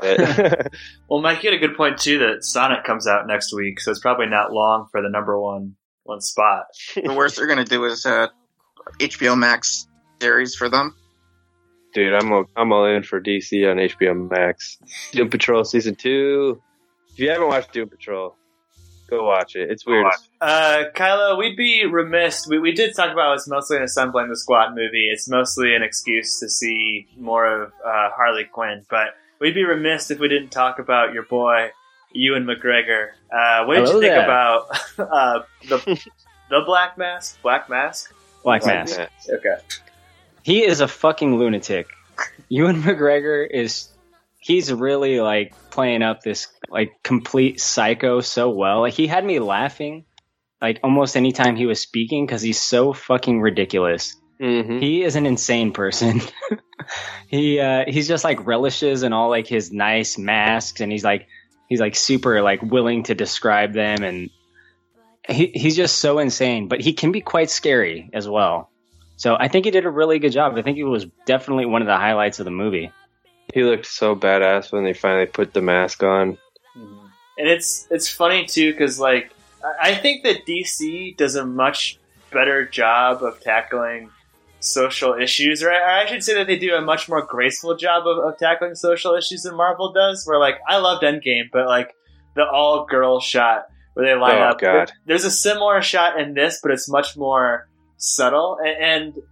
that's- 0.03 0.51
but- 0.61 0.71
Well, 1.09 1.21
Mike, 1.21 1.43
you 1.43 1.51
had 1.51 1.61
a 1.61 1.65
good 1.67 1.75
point 1.77 1.97
too 1.97 2.19
that 2.19 2.43
Sonic 2.43 2.83
comes 2.83 3.07
out 3.07 3.27
next 3.27 3.53
week, 3.53 3.79
so 3.79 3.91
it's 3.91 3.99
probably 4.01 4.27
not 4.27 4.51
long 4.51 4.87
for 4.91 5.01
the 5.01 5.09
number 5.09 5.39
one 5.39 5.75
one 6.03 6.21
spot. 6.21 6.65
The 6.95 7.13
worst 7.13 7.35
they're 7.37 7.47
gonna 7.47 7.65
do 7.65 7.85
is 7.85 8.05
uh, 8.05 8.27
HBO 8.99 9.37
Max 9.37 9.87
series 10.21 10.55
for 10.55 10.69
them. 10.69 10.95
Dude, 11.93 12.13
I'm 12.13 12.31
all, 12.31 12.45
I'm 12.55 12.71
all 12.71 12.85
in 12.85 13.01
for 13.03 13.19
DC 13.19 13.69
on 13.69 13.77
HBO 13.77 14.29
Max. 14.29 14.77
Doom 15.11 15.29
Patrol 15.29 15.63
season 15.63 15.95
two. 15.95 16.61
If 17.11 17.19
you 17.19 17.29
haven't 17.31 17.47
watched 17.47 17.73
Doom 17.73 17.89
Patrol, 17.89 18.35
go 19.09 19.23
watch 19.25 19.55
it. 19.55 19.69
It's 19.71 19.85
weird. 19.85 20.05
as- 20.07 20.27
Uh, 20.41 20.83
Kylo, 20.95 21.37
we'd 21.37 21.57
be 21.57 21.85
remiss. 21.85 22.47
We, 22.47 22.59
we 22.59 22.71
did 22.71 22.95
talk 22.95 23.11
about 23.11 23.35
it's 23.35 23.47
mostly 23.47 23.77
an 23.77 23.83
assembling 23.83 24.29
the 24.29 24.37
squad 24.37 24.69
movie. 24.75 25.09
It's 25.11 25.27
mostly 25.27 25.75
an 25.75 25.83
excuse 25.83 26.39
to 26.39 26.49
see 26.49 27.07
more 27.17 27.45
of 27.63 27.71
uh, 27.85 28.09
Harley 28.15 28.45
Quinn, 28.45 28.85
but 28.89 29.15
we'd 29.39 29.55
be 29.55 29.63
remiss 29.63 30.11
if 30.11 30.19
we 30.19 30.27
didn't 30.27 30.49
talk 30.49 30.79
about 30.79 31.13
your 31.13 31.23
boy 31.23 31.71
Ewan 32.13 32.45
McGregor. 32.45 33.09
Uh, 33.31 33.65
what 33.65 33.75
did 33.75 33.83
Hello 33.85 33.95
you 33.95 34.01
think 34.01 34.13
there. 34.13 34.23
about 34.23 34.69
uh, 34.99 35.39
the 35.67 35.99
the 36.49 36.61
Black 36.65 36.97
Mask? 36.97 37.39
Black 37.41 37.69
Mask? 37.69 38.13
Black 38.43 38.63
Like 38.65 38.73
Mask. 38.75 38.95
that. 38.97 39.11
Okay. 39.29 39.55
He 40.43 40.63
is 40.65 40.79
a 40.81 40.87
fucking 40.87 41.37
lunatic. 41.37 41.87
Ewan 42.47 42.81
McGregor 42.83 43.45
is 43.49 43.89
he's 44.39 44.71
really 44.73 45.19
like 45.19 45.53
playing 45.69 46.01
up 46.01 46.21
this 46.23 46.47
like 46.71 46.91
complete 47.03 47.59
psycho 47.59 48.21
so 48.21 48.49
well. 48.49 48.81
Like 48.81 48.93
he 48.93 49.07
had 49.07 49.25
me 49.25 49.39
laughing 49.39 50.05
like 50.61 50.79
almost 50.83 51.15
anytime 51.15 51.55
he 51.55 51.65
was 51.65 51.79
speaking 51.79 52.25
because 52.25 52.41
he's 52.41 52.59
so 52.59 52.93
fucking 52.93 53.41
ridiculous. 53.41 54.15
Mhm. 54.39 54.81
He 54.81 55.03
is 55.03 55.15
an 55.15 55.25
insane 55.25 55.71
person. 55.73 56.21
he 57.27 57.59
uh 57.59 57.85
he's 57.87 58.07
just 58.07 58.23
like 58.23 58.45
relishes 58.45 59.03
in 59.03 59.13
all 59.13 59.29
like 59.29 59.47
his 59.47 59.71
nice 59.71 60.17
masks 60.17 60.81
and 60.81 60.91
he's 60.91 61.03
like 61.03 61.27
he's 61.67 61.79
like 61.79 61.95
super 61.95 62.41
like 62.41 62.61
willing 62.61 63.03
to 63.03 63.15
describe 63.15 63.73
them 63.73 64.03
and 64.03 64.29
he 65.27 65.51
he's 65.53 65.75
just 65.75 65.97
so 65.97 66.19
insane, 66.19 66.67
but 66.67 66.81
he 66.81 66.93
can 66.93 67.11
be 67.11 67.21
quite 67.21 67.49
scary 67.49 68.09
as 68.13 68.27
well. 68.27 68.71
So 69.17 69.35
I 69.37 69.49
think 69.49 69.65
he 69.65 69.71
did 69.71 69.85
a 69.85 69.91
really 69.91 70.19
good 70.19 70.31
job. 70.31 70.57
I 70.57 70.61
think 70.61 70.77
he 70.77 70.83
was 70.83 71.05
definitely 71.25 71.65
one 71.65 71.81
of 71.81 71.87
the 71.87 71.97
highlights 71.97 72.39
of 72.39 72.45
the 72.45 72.51
movie. 72.51 72.91
He 73.53 73.63
looked 73.63 73.85
so 73.85 74.15
badass 74.15 74.71
when 74.71 74.83
they 74.83 74.93
finally 74.93 75.25
put 75.25 75.53
the 75.53 75.61
mask 75.61 76.03
on. 76.03 76.37
And 77.39 77.47
it's 77.47 77.87
it's 77.89 78.09
funny 78.09 78.45
too 78.45 78.71
because 78.73 78.99
like 78.99 79.31
I 79.81 79.95
think 79.95 80.23
that 80.23 80.45
DC 80.45 81.15
does 81.17 81.35
a 81.35 81.45
much 81.45 81.97
better 82.31 82.65
job 82.65 83.23
of 83.23 83.39
tackling 83.39 84.11
social 84.59 85.13
issues, 85.13 85.63
or 85.63 85.71
I 85.71 86.03
I 86.03 86.05
should 86.05 86.23
say 86.23 86.35
that 86.35 86.47
they 86.47 86.57
do 86.59 86.75
a 86.75 86.81
much 86.81 87.07
more 87.07 87.21
graceful 87.21 87.75
job 87.77 88.05
of, 88.05 88.17
of 88.19 88.37
tackling 88.37 88.75
social 88.75 89.15
issues 89.15 89.43
than 89.43 89.55
Marvel 89.55 89.93
does. 89.93 90.27
Where 90.27 90.37
like 90.37 90.59
I 90.67 90.77
loved 90.77 91.01
Endgame, 91.03 91.49
but 91.51 91.65
like 91.65 91.95
the 92.35 92.45
all 92.45 92.85
girl 92.85 93.19
shot 93.21 93.67
where 93.93 94.05
they 94.05 94.19
line 94.19 94.35
Oh, 94.35 94.49
up. 94.49 94.59
God. 94.59 94.91
There's 95.05 95.25
a 95.25 95.31
similar 95.31 95.81
shot 95.81 96.19
in 96.19 96.33
this, 96.33 96.59
but 96.61 96.71
it's 96.71 96.89
much 96.89 97.17
more 97.17 97.67
subtle. 97.97 98.57
And, 98.63 99.13
and 99.15 99.23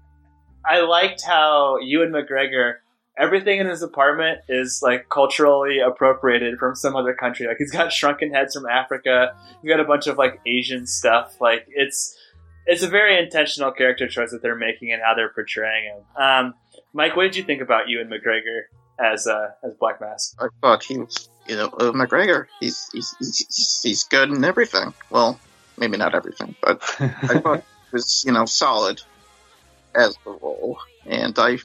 I 0.65 0.81
liked 0.81 1.21
how 1.23 1.77
Ewan 1.79 2.09
McGregor 2.11 2.75
everything 3.17 3.59
in 3.59 3.67
his 3.67 3.81
apartment 3.81 4.39
is 4.47 4.81
like 4.83 5.09
culturally 5.09 5.79
appropriated 5.79 6.59
from 6.59 6.75
some 6.75 6.95
other 6.95 7.13
country. 7.13 7.47
Like 7.47 7.57
he's 7.57 7.71
got 7.71 7.91
shrunken 7.91 8.33
heads 8.33 8.55
from 8.55 8.65
Africa. 8.67 9.35
He's 9.61 9.69
got 9.69 9.79
a 9.79 9.85
bunch 9.85 10.07
of 10.07 10.17
like 10.17 10.39
Asian 10.45 10.85
stuff. 10.85 11.35
Like 11.41 11.65
it's 11.67 12.15
it's 12.65 12.83
a 12.83 12.87
very 12.87 13.17
intentional 13.17 13.71
character 13.71 14.07
choice 14.07 14.31
that 14.31 14.41
they're 14.41 14.55
making 14.55 14.91
and 14.91 15.01
how 15.01 15.15
they're 15.15 15.29
portraying 15.29 15.85
him. 15.85 16.21
Um, 16.21 16.53
Mike, 16.93 17.15
what 17.15 17.23
did 17.23 17.35
you 17.35 17.43
think 17.43 17.61
about 17.61 17.87
Ewan 17.87 18.09
McGregor 18.09 18.63
as 18.99 19.25
uh, 19.25 19.49
as 19.63 19.73
Black 19.75 19.99
Mask? 20.01 20.35
I 20.39 20.47
thought 20.61 20.83
he 20.83 20.97
was, 20.97 21.29
you 21.47 21.55
know, 21.55 21.67
uh, 21.67 21.91
McGregor. 21.91 22.47
He's, 22.59 22.89
he's 22.91 23.15
he's 23.19 23.79
he's 23.83 24.03
good 24.03 24.29
in 24.29 24.43
everything. 24.43 24.93
Well, 25.09 25.39
maybe 25.77 25.97
not 25.97 26.13
everything, 26.13 26.55
but 26.61 26.83
I 26.99 27.39
thought 27.39 27.59
he 27.59 27.93
was, 27.93 28.23
you 28.25 28.33
know, 28.33 28.45
solid 28.45 29.01
as 29.95 30.17
the 30.23 30.31
role, 30.31 30.77
and 31.05 31.37
I 31.39 31.57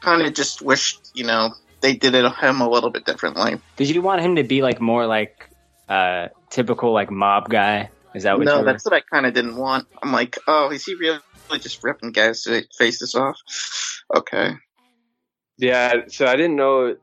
kind 0.00 0.22
of 0.22 0.34
just 0.34 0.62
wished, 0.62 1.10
you 1.14 1.24
know, 1.24 1.54
they 1.80 1.94
did 1.94 2.14
it 2.14 2.24
on 2.24 2.34
him 2.34 2.60
a 2.60 2.68
little 2.68 2.90
bit 2.90 3.04
differently. 3.04 3.58
Did 3.76 3.88
you 3.90 4.02
want 4.02 4.20
him 4.20 4.36
to 4.36 4.42
be 4.44 4.62
like 4.62 4.80
more 4.80 5.06
like 5.06 5.48
uh 5.88 6.28
typical 6.50 6.92
like 6.92 7.10
mob 7.10 7.48
guy? 7.48 7.90
Is 8.14 8.22
that 8.24 8.36
what 8.38 8.44
No, 8.46 8.54
you 8.54 8.58
were? 8.60 8.64
that's 8.64 8.84
what 8.84 8.94
I 8.94 9.00
kind 9.00 9.26
of 9.26 9.34
didn't 9.34 9.56
want. 9.56 9.86
I'm 10.02 10.12
like, 10.12 10.38
oh, 10.46 10.70
is 10.70 10.84
he 10.84 10.94
really 10.94 11.20
just 11.60 11.82
ripping 11.84 12.12
guys' 12.12 12.46
faces 12.76 13.14
off? 13.14 13.36
Okay. 14.14 14.52
Yeah, 15.58 16.06
so 16.08 16.26
I 16.26 16.36
didn't 16.36 16.56
know. 16.56 16.96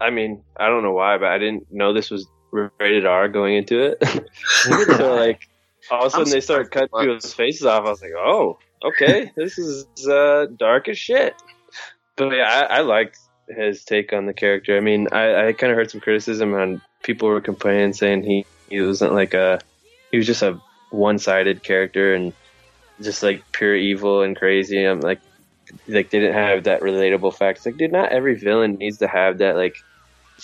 I 0.00 0.10
mean, 0.10 0.42
I 0.58 0.68
don't 0.68 0.82
know 0.82 0.92
why, 0.92 1.18
but 1.18 1.28
I 1.28 1.38
didn't 1.38 1.66
know 1.70 1.92
this 1.92 2.10
was 2.10 2.26
rated 2.52 3.06
R 3.06 3.28
going 3.28 3.54
into 3.56 3.80
it. 3.80 4.02
so 4.96 5.14
like, 5.16 5.48
all 5.90 5.98
of 5.98 6.02
a 6.02 6.04
I'm 6.04 6.10
sudden 6.10 6.30
they 6.30 6.40
started 6.40 6.70
cutting 6.70 6.88
people's 6.98 7.32
faces 7.34 7.66
off. 7.66 7.84
I 7.84 7.90
was 7.90 8.02
like, 8.02 8.12
oh, 8.16 8.58
okay, 8.84 9.30
this 9.36 9.58
is 9.58 9.86
uh, 10.08 10.46
dark 10.56 10.88
as 10.88 10.98
shit. 10.98 11.34
But 12.16 12.32
yeah, 12.32 12.66
I, 12.70 12.78
I 12.78 12.80
liked 12.80 13.18
his 13.48 13.84
take 13.84 14.12
on 14.12 14.26
the 14.26 14.34
character. 14.34 14.76
I 14.76 14.80
mean, 14.80 15.08
I, 15.12 15.48
I 15.48 15.52
kind 15.52 15.70
of 15.70 15.76
heard 15.76 15.90
some 15.90 16.00
criticism 16.00 16.54
on 16.54 16.80
people 17.02 17.28
were 17.28 17.40
complaining, 17.40 17.92
saying 17.92 18.22
he 18.22 18.44
he 18.68 18.80
wasn't 18.80 19.12
like 19.12 19.34
a 19.34 19.60
he 20.10 20.16
was 20.16 20.26
just 20.26 20.42
a 20.42 20.60
one 20.90 21.18
sided 21.18 21.62
character 21.62 22.14
and 22.14 22.32
just 23.00 23.22
like 23.22 23.42
pure 23.52 23.76
evil 23.76 24.22
and 24.22 24.36
crazy. 24.36 24.82
I'm 24.82 25.00
like, 25.00 25.20
like 25.88 26.10
they 26.10 26.20
didn't 26.20 26.34
have 26.34 26.64
that 26.64 26.80
relatable 26.80 27.34
fact. 27.34 27.58
It's 27.58 27.66
like, 27.66 27.76
dude, 27.76 27.92
not 27.92 28.12
every 28.12 28.34
villain 28.34 28.74
needs 28.74 28.98
to 28.98 29.08
have 29.08 29.38
that. 29.38 29.56
Like, 29.56 29.76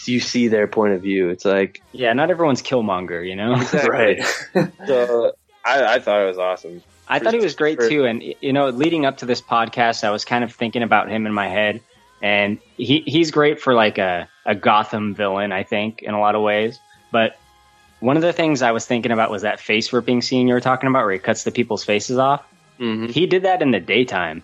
you 0.06 0.20
see 0.20 0.48
their 0.48 0.66
point 0.66 0.94
of 0.94 1.02
view. 1.02 1.28
It's 1.30 1.44
like, 1.44 1.82
yeah, 1.92 2.12
not 2.12 2.30
everyone's 2.30 2.62
Killmonger, 2.62 3.26
you 3.26 3.36
know. 3.36 3.54
exactly. 3.54 3.90
Right. 3.90 4.72
So 4.86 5.32
I, 5.64 5.94
I 5.94 5.98
thought 6.00 6.22
it 6.22 6.26
was 6.26 6.38
awesome. 6.38 6.82
I 7.12 7.18
thought 7.18 7.34
he 7.34 7.40
was 7.40 7.54
great 7.54 7.78
too. 7.80 8.04
And 8.06 8.22
you 8.40 8.52
know, 8.52 8.68
leading 8.70 9.04
up 9.06 9.18
to 9.18 9.26
this 9.26 9.40
podcast, 9.40 10.04
I 10.04 10.10
was 10.10 10.24
kind 10.24 10.42
of 10.44 10.52
thinking 10.52 10.82
about 10.82 11.08
him 11.10 11.26
in 11.26 11.32
my 11.32 11.48
head, 11.48 11.80
and 12.22 12.58
he 12.76 13.00
he's 13.06 13.30
great 13.30 13.60
for 13.60 13.74
like 13.74 13.98
a 13.98 14.28
a 14.46 14.54
Gotham 14.54 15.14
villain, 15.14 15.52
I 15.52 15.62
think, 15.62 16.02
in 16.02 16.14
a 16.14 16.20
lot 16.20 16.34
of 16.34 16.42
ways. 16.42 16.78
But 17.12 17.36
one 18.00 18.16
of 18.16 18.22
the 18.22 18.32
things 18.32 18.62
I 18.62 18.72
was 18.72 18.86
thinking 18.86 19.12
about 19.12 19.30
was 19.30 19.42
that 19.42 19.60
face 19.60 19.92
ripping 19.92 20.22
scene 20.22 20.48
you 20.48 20.54
were 20.54 20.60
talking 20.60 20.88
about, 20.88 21.04
where 21.04 21.12
he 21.12 21.18
cuts 21.18 21.44
the 21.44 21.52
people's 21.52 21.84
faces 21.84 22.18
off. 22.18 22.42
hmm 22.78 23.06
He 23.06 23.26
did 23.26 23.42
that 23.44 23.62
in 23.62 23.70
the 23.70 23.80
daytime. 23.80 24.42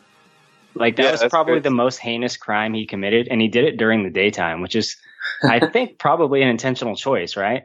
Like 0.75 0.97
that 0.97 1.03
Yeah, 1.05 1.11
was 1.13 1.25
probably 1.31 1.55
great. 1.55 1.63
the 1.65 1.71
most 1.71 1.97
heinous 1.99 2.37
crime 2.37 2.75
he 2.75 2.87
committed, 2.87 3.29
and 3.29 3.41
he 3.41 3.49
did 3.49 3.65
it 3.65 3.79
during 3.79 4.05
the 4.05 4.11
daytime, 4.11 4.61
which 4.61 4.77
is, 4.77 4.97
I 5.43 5.59
think, 5.73 5.99
probably 5.99 6.43
an 6.43 6.49
intentional 6.49 6.95
choice, 6.95 7.37
right? 7.37 7.65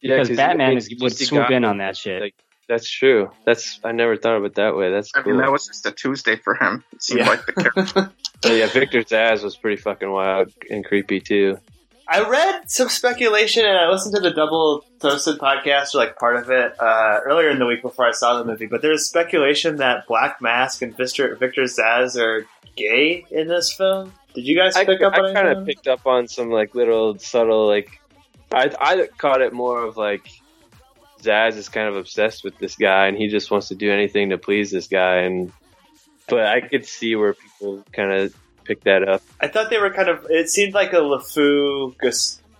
Because 0.00 0.28
'cause 0.28 0.36
Batman 0.36 0.76
is, 0.76 0.94
would 1.00 1.16
swoop 1.16 1.50
in 1.50 1.64
on 1.64 1.78
that 1.78 1.96
shit. 1.96 2.20
Like, 2.22 2.34
that's 2.68 2.88
true. 2.90 3.30
That's 3.44 3.80
I 3.84 3.92
never 3.92 4.16
thought 4.16 4.36
of 4.36 4.44
it 4.44 4.54
that 4.56 4.76
way. 4.76 4.90
That's 4.90 5.10
I 5.14 5.22
cool. 5.22 5.32
mean, 5.32 5.42
that 5.42 5.50
was 5.52 5.66
just 5.66 5.86
a 5.86 5.92
Tuesday 5.92 6.36
for 6.36 6.54
him. 6.54 6.84
It 6.92 7.02
seemed 7.02 7.20
Yeah. 7.20 7.28
like 7.28 7.46
the 7.46 7.52
character. 7.52 8.12
Yeah, 8.44 8.66
Victor 8.66 9.00
Zsasz 9.00 9.42
was 9.42 9.56
pretty 9.56 9.80
fucking 9.80 10.10
wild 10.10 10.52
and 10.68 10.84
creepy 10.84 11.20
too. 11.20 11.58
I 12.06 12.28
read 12.28 12.70
some 12.70 12.88
speculation 12.90 13.64
and 13.64 13.76
I 13.76 13.88
listened 13.90 14.14
to 14.14 14.20
the 14.20 14.30
Double 14.30 14.84
Toasted 15.00 15.38
podcast, 15.38 15.94
or 15.94 15.98
like 15.98 16.16
part 16.18 16.36
of 16.36 16.50
it, 16.50 16.78
uh, 16.78 17.20
earlier 17.24 17.48
in 17.48 17.58
the 17.58 17.66
week 17.66 17.82
before 17.82 18.06
I 18.06 18.12
saw 18.12 18.38
the 18.38 18.44
movie. 18.44 18.66
But 18.66 18.82
there's 18.82 19.06
speculation 19.08 19.76
that 19.76 20.06
Black 20.06 20.40
Mask 20.40 20.82
and 20.82 20.96
Victor, 20.96 21.34
Victor 21.34 21.62
Zsasz 21.62 22.16
are 22.20 22.46
gay 22.76 23.24
in 23.30 23.48
this 23.48 23.72
film. 23.72 24.12
Did 24.34 24.46
you 24.46 24.56
guys 24.56 24.76
I, 24.76 24.84
pick 24.84 25.00
up 25.02 25.14
on 25.14 25.24
I 25.24 25.32
kind 25.34 25.48
of 25.48 25.66
picked 25.66 25.88
up 25.88 26.06
on 26.06 26.28
some 26.28 26.50
like 26.50 26.74
little 26.74 27.18
subtle 27.18 27.66
like 27.66 28.00
I 28.52 28.70
I 28.78 29.08
caught 29.18 29.40
it 29.40 29.52
more 29.54 29.82
of 29.82 29.96
like 29.96 30.28
Zsasz 31.26 31.56
is 31.56 31.68
kind 31.68 31.88
of 31.88 31.96
obsessed 31.96 32.44
with 32.44 32.56
this 32.58 32.76
guy 32.76 33.06
and 33.08 33.16
he 33.16 33.28
just 33.28 33.50
wants 33.50 33.68
to 33.68 33.74
do 33.74 33.90
anything 33.92 34.30
to 34.30 34.38
please 34.38 34.70
this 34.70 34.86
guy 34.86 35.16
and 35.18 35.52
but 36.28 36.44
I 36.46 36.60
could 36.60 36.84
see 36.86 37.14
where 37.16 37.34
people 37.34 37.84
kind 37.92 38.12
of 38.12 38.34
pick 38.64 38.82
that 38.84 39.08
up. 39.08 39.22
I 39.40 39.46
thought 39.48 39.70
they 39.70 39.78
were 39.78 39.90
kind 39.92 40.08
of. 40.08 40.26
It 40.28 40.48
seemed 40.48 40.74
like 40.74 40.92
a 40.92 40.96
LeFou 40.96 41.94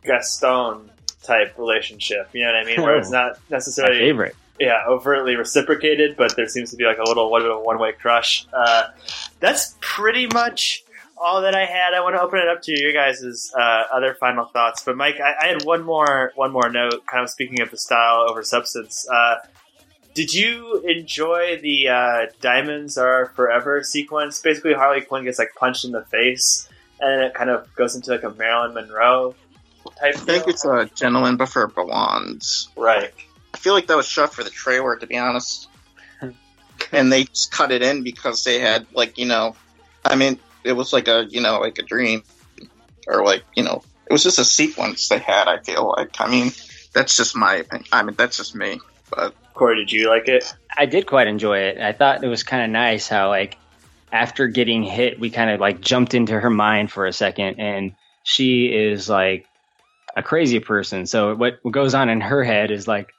Gaston 0.04 0.90
type 1.22 1.58
relationship. 1.58 2.28
You 2.32 2.44
know 2.44 2.52
what 2.52 2.62
I 2.62 2.64
mean? 2.64 2.82
Where 2.82 2.96
it's 2.96 3.10
not 3.10 3.32
My 3.50 3.56
necessarily 3.56 3.98
favorite. 3.98 4.36
yeah, 4.60 4.84
overtly 4.86 5.34
reciprocated, 5.34 6.16
but 6.16 6.36
there 6.36 6.46
seems 6.46 6.70
to 6.70 6.76
be 6.76 6.84
like 6.84 6.98
a 6.98 7.04
little 7.04 7.30
one 7.30 7.42
one 7.64 7.78
way 7.80 7.92
crush. 7.92 8.46
Uh, 8.52 8.88
that's 9.40 9.76
pretty 9.80 10.28
much 10.28 10.84
all 11.18 11.42
that 11.42 11.54
I 11.54 11.64
had. 11.64 11.94
I 11.94 12.00
want 12.00 12.16
to 12.16 12.22
open 12.22 12.38
it 12.38 12.48
up 12.48 12.62
to 12.62 12.72
you 12.72 12.92
guys' 12.92 13.52
uh, 13.56 13.82
other 13.92 14.14
final 14.14 14.44
thoughts. 14.46 14.82
But 14.84 14.96
Mike, 14.96 15.20
I, 15.20 15.46
I 15.46 15.46
had 15.48 15.64
one 15.64 15.82
more 15.82 16.32
one 16.34 16.52
more 16.52 16.68
note. 16.68 17.06
Kind 17.06 17.24
of 17.24 17.30
speaking 17.30 17.60
of 17.60 17.70
the 17.70 17.76
style 17.76 18.26
over 18.28 18.42
substance. 18.42 19.06
Uh, 19.08 19.36
did 20.14 20.32
you 20.32 20.82
enjoy 20.86 21.58
the 21.62 21.88
uh, 21.88 22.26
"Diamonds 22.40 22.96
Are 22.98 23.32
Forever" 23.36 23.82
sequence? 23.82 24.40
Basically, 24.40 24.74
Harley 24.74 25.02
Quinn 25.02 25.24
gets 25.24 25.38
like 25.38 25.54
punched 25.56 25.84
in 25.84 25.92
the 25.92 26.04
face, 26.04 26.68
and 27.00 27.22
it 27.22 27.34
kind 27.34 27.50
of 27.50 27.74
goes 27.74 27.94
into 27.94 28.10
like 28.10 28.22
a 28.22 28.30
Marilyn 28.30 28.74
Monroe 28.74 29.34
type. 29.96 30.14
I 30.14 30.18
think 30.18 30.44
deal. 30.44 30.54
it's 30.54 30.64
a 30.64 30.90
Gentlemen 30.94 31.36
Prefer 31.36 31.66
Blondes. 31.68 32.68
right. 32.76 33.12
I 33.54 33.58
feel 33.58 33.72
like 33.72 33.86
that 33.86 33.96
was 33.96 34.06
shot 34.06 34.34
for 34.34 34.44
the 34.44 34.50
trailer, 34.50 34.96
to 34.96 35.06
be 35.06 35.16
honest. 35.16 35.68
and 36.92 37.10
they 37.12 37.24
just 37.24 37.50
cut 37.50 37.72
it 37.72 37.82
in 37.82 38.02
because 38.02 38.44
they 38.44 38.58
had, 38.58 38.86
like, 38.92 39.16
you 39.16 39.24
know, 39.24 39.56
I 40.04 40.14
mean, 40.14 40.38
it 40.66 40.72
was 40.72 40.92
like 40.92 41.08
a, 41.08 41.26
you 41.28 41.40
know, 41.40 41.60
like 41.60 41.78
a 41.78 41.82
dream, 41.82 42.22
or 43.06 43.24
like, 43.24 43.44
you 43.54 43.62
know, 43.62 43.82
it 44.06 44.12
was 44.12 44.22
just 44.22 44.38
a 44.38 44.44
sequence 44.44 45.08
they 45.08 45.18
had. 45.18 45.48
I 45.48 45.58
feel 45.58 45.94
like. 45.96 46.20
I 46.20 46.28
mean, 46.28 46.52
that's 46.92 47.16
just 47.16 47.36
my 47.36 47.56
opinion. 47.56 47.88
I 47.92 48.02
mean, 48.02 48.16
that's 48.16 48.36
just 48.36 48.54
me. 48.54 48.80
But 49.10 49.34
Corey, 49.54 49.76
did 49.76 49.92
you 49.92 50.08
like 50.08 50.28
it? 50.28 50.52
I 50.76 50.86
did 50.86 51.06
quite 51.06 51.28
enjoy 51.28 51.58
it. 51.58 51.78
I 51.78 51.92
thought 51.92 52.22
it 52.24 52.28
was 52.28 52.42
kind 52.42 52.64
of 52.64 52.70
nice 52.70 53.08
how 53.08 53.28
like 53.28 53.56
after 54.12 54.48
getting 54.48 54.82
hit, 54.82 55.18
we 55.18 55.30
kind 55.30 55.50
of 55.50 55.60
like 55.60 55.80
jumped 55.80 56.14
into 56.14 56.38
her 56.38 56.50
mind 56.50 56.90
for 56.90 57.06
a 57.06 57.12
second, 57.12 57.60
and 57.60 57.94
she 58.22 58.66
is 58.66 59.08
like 59.08 59.46
a 60.16 60.22
crazy 60.22 60.60
person. 60.60 61.06
So 61.06 61.34
what 61.34 61.58
what 61.62 61.72
goes 61.72 61.94
on 61.94 62.08
in 62.08 62.20
her 62.20 62.42
head 62.42 62.70
is 62.70 62.88
like 62.88 63.12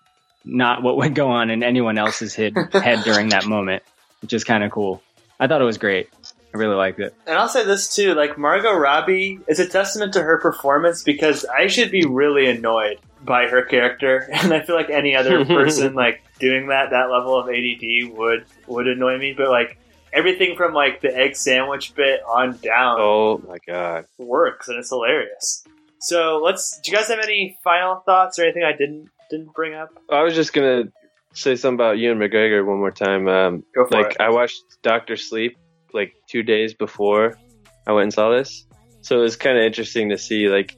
not 0.44 0.82
what 0.82 0.98
would 0.98 1.16
go 1.16 1.30
on 1.30 1.50
in 1.50 1.64
anyone 1.64 1.98
else's 1.98 2.36
head 2.36 2.54
head 2.74 3.04
during 3.04 3.30
that 3.30 3.46
moment, 3.46 3.84
which 4.22 4.34
is 4.34 4.44
kind 4.44 4.64
of 4.64 4.72
cool. 4.72 5.02
I 5.40 5.48
thought 5.48 5.62
it 5.62 5.66
was 5.66 5.78
great. 5.78 6.10
I 6.54 6.58
really 6.58 6.76
liked 6.76 7.00
it. 7.00 7.14
And 7.26 7.38
I'll 7.38 7.50
say 7.50 7.66
this 7.66 7.94
too, 7.94 8.14
like 8.14 8.38
Margot 8.38 8.74
Robbie 8.74 9.40
is 9.48 9.60
a 9.60 9.68
testament 9.68 10.14
to 10.14 10.22
her 10.22 10.40
performance 10.40 11.04
because 11.04 11.46
I 11.46 11.68
should 11.68 11.92
be 11.92 12.06
really 12.06 12.50
annoyed 12.50 13.00
by 13.22 13.48
her 13.48 13.64
character, 13.64 14.30
and 14.34 14.54
I 14.54 14.62
feel 14.62 14.76
like 14.76 14.90
any 14.90 15.16
other 15.16 15.46
person 15.46 15.94
like 15.94 16.22
doing 16.40 16.68
that 16.68 16.92
that 16.92 17.10
level 17.12 17.38
of 17.38 17.50
ADD 17.50 18.18
would 18.18 18.46
would 18.68 18.88
annoy 18.88 19.18
me. 19.18 19.34
But 19.38 19.50
like 19.50 19.78
everything 20.14 20.56
from 20.56 20.74
like 20.74 21.02
the 21.02 21.16
egg 21.16 21.36
sandwich 21.36 21.94
bit 21.96 22.22
on 22.24 22.58
down 22.58 22.98
Oh 23.00 23.42
my 23.48 23.58
god. 23.68 24.06
works, 24.18 24.68
and 24.68 24.80
it's 24.80 24.90
hilarious. 24.90 25.64
So 26.00 26.42
let's. 26.44 26.80
Do 26.82 26.92
you 26.92 26.98
guys 26.98 27.08
have 27.10 27.20
any 27.20 27.58
final 27.64 28.02
thoughts 28.06 28.40
or 28.40 28.44
anything 28.44 28.64
I 28.64 28.72
didn't 28.72 29.10
didn't 29.30 29.54
bring 29.54 29.74
up? 29.74 29.90
I 30.10 30.24
was 30.24 30.34
just 30.34 30.54
gonna 30.54 30.86
say 31.34 31.56
something 31.56 31.76
about 31.76 31.98
Ewan 31.98 32.20
McGregor 32.20 32.66
one 32.66 32.78
more 32.78 32.92
time. 32.92 33.28
Um, 33.28 33.64
Go 33.76 33.86
for 33.86 34.02
like 34.02 34.12
it. 34.12 34.22
I 34.22 34.30
watched 34.30 34.62
Doctor 34.82 35.16
Sleep 35.16 35.58
like 35.94 36.16
two 36.28 36.44
days 36.44 36.74
before 36.74 37.38
I 37.86 37.94
went 37.94 38.04
and 38.04 38.14
saw 38.14 38.30
this, 38.32 38.66
so 39.02 39.20
it 39.20 39.22
was 39.22 39.36
kind 39.36 39.58
of 39.58 39.64
interesting 39.64 40.10
to 40.10 40.18
see. 40.18 40.50
Like, 40.50 40.78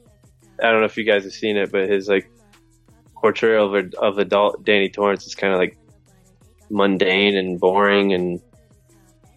I 0.62 0.70
don't 0.70 0.80
know 0.80 0.86
if 0.86 0.96
you 0.96 1.04
guys 1.04 1.24
have 1.24 1.32
seen 1.32 1.56
it, 1.56 1.72
but 1.72 1.88
his 1.88 2.08
like 2.08 2.30
portrayal 3.14 3.74
of, 3.74 3.94
of 3.94 4.18
adult 4.18 4.64
Danny 4.64 4.88
Torrance 4.88 5.26
is 5.26 5.34
kind 5.34 5.52
of 5.52 5.58
like 5.58 5.76
mundane 6.70 7.36
and 7.36 7.58
boring 7.58 8.12
and 8.14 8.40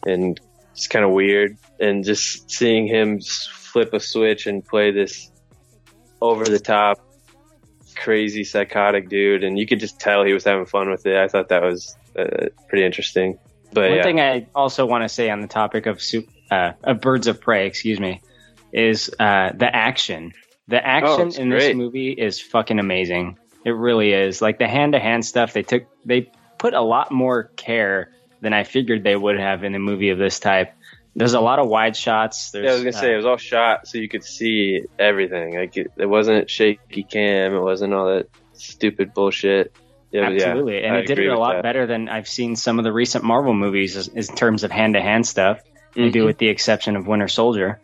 and 0.05 0.39
it's 0.71 0.88
kind 0.88 1.05
of 1.05 1.12
weird. 1.12 1.57
And 1.79 2.03
just 2.03 2.49
seeing 2.49 2.88
him 2.88 3.19
flip 3.21 3.93
a 3.93 3.99
switch 3.99 4.47
and 4.47 4.63
play 4.63 4.91
this 4.91 5.31
over 6.21 6.45
the 6.45 6.59
top 6.59 6.99
crazy 7.95 8.43
psychotic 8.43 9.09
dude 9.09 9.43
and 9.43 9.57
you 9.57 9.67
could 9.67 9.79
just 9.79 9.99
tell 9.99 10.23
he 10.23 10.33
was 10.33 10.43
having 10.43 10.65
fun 10.65 10.89
with 10.89 11.05
it 11.05 11.15
i 11.15 11.27
thought 11.27 11.49
that 11.49 11.62
was 11.62 11.95
uh, 12.17 12.47
pretty 12.67 12.83
interesting 12.83 13.38
but 13.73 13.89
One 13.89 13.97
yeah 13.97 14.03
thing 14.03 14.19
I 14.19 14.47
also 14.55 14.86
want 14.86 15.03
to 15.03 15.09
say 15.09 15.29
on 15.29 15.41
the 15.41 15.47
topic 15.47 15.86
of 15.86 16.01
soup, 16.01 16.29
uh, 16.51 16.73
of 16.83 17.01
Birds 17.01 17.27
of 17.27 17.41
Prey, 17.41 17.67
excuse 17.67 17.99
me, 17.99 18.21
is 18.71 19.09
uh, 19.19 19.51
the 19.53 19.73
action. 19.73 20.33
The 20.67 20.86
action 20.86 21.27
it's 21.27 21.38
in 21.38 21.49
this 21.49 21.75
movie 21.75 22.12
is 22.12 22.39
fucking 22.39 22.79
amazing. 22.79 23.38
It 23.65 23.71
really 23.71 24.13
is. 24.13 24.41
Like 24.41 24.59
the 24.59 24.67
hand 24.67 24.93
to 24.93 24.99
hand 24.99 25.25
stuff, 25.25 25.53
they 25.53 25.63
took 25.63 25.83
they 26.05 26.31
put 26.57 26.73
a 26.73 26.81
lot 26.81 27.12
more 27.12 27.45
care 27.55 28.12
than 28.41 28.53
I 28.53 28.63
figured 28.63 29.03
they 29.03 29.15
would 29.15 29.39
have 29.39 29.63
in 29.63 29.75
a 29.75 29.79
movie 29.79 30.09
of 30.09 30.17
this 30.17 30.39
type. 30.39 30.73
There's 31.15 31.33
a 31.33 31.39
lot 31.39 31.59
of 31.59 31.67
wide 31.67 31.95
shots. 31.95 32.51
There's, 32.51 32.65
yeah, 32.65 32.71
I 32.71 32.73
was 32.73 32.83
gonna 32.83 32.97
uh, 32.97 32.99
say 32.99 33.13
it 33.13 33.17
was 33.17 33.25
all 33.25 33.38
shot 33.38 33.88
so 33.88 33.97
you 33.97 34.09
could 34.09 34.23
see 34.23 34.83
everything. 34.97 35.55
Like 35.55 35.77
it, 35.77 35.91
it 35.97 36.05
wasn't 36.05 36.49
shaky 36.49 37.03
cam. 37.03 37.53
It 37.53 37.62
wasn't 37.62 37.93
all 37.93 38.07
that 38.07 38.29
stupid 38.53 39.13
bullshit. 39.13 39.75
Yeah, 40.13 40.30
but 40.30 40.36
yeah, 40.39 40.45
Absolutely, 40.49 40.84
and 40.84 40.95
I 40.95 40.99
it 40.99 41.08
did 41.08 41.17
it 41.19 41.28
a 41.28 41.38
lot 41.39 41.56
that. 41.56 41.63
better 41.63 41.88
than 41.88 42.08
I've 42.08 42.28
seen 42.28 42.56
some 42.56 42.78
of 42.78 42.86
the 42.86 42.93
recent 42.93 43.23
Marvel 43.23 43.54
movies 43.56 43.97
as- 43.97 44.08
in 44.30 44.36
terms 44.36 44.63
of 44.63 44.71
hand 44.71 44.93
to 44.93 45.02
hand 45.02 45.26
stuff. 45.28 45.60
maybe 45.95 46.19
Mhm. 46.21 46.26
with 46.26 46.38
the 46.39 46.47
exception 46.49 46.95
of 46.95 47.06
Winter 47.08 47.28
Soldier. 47.28 47.80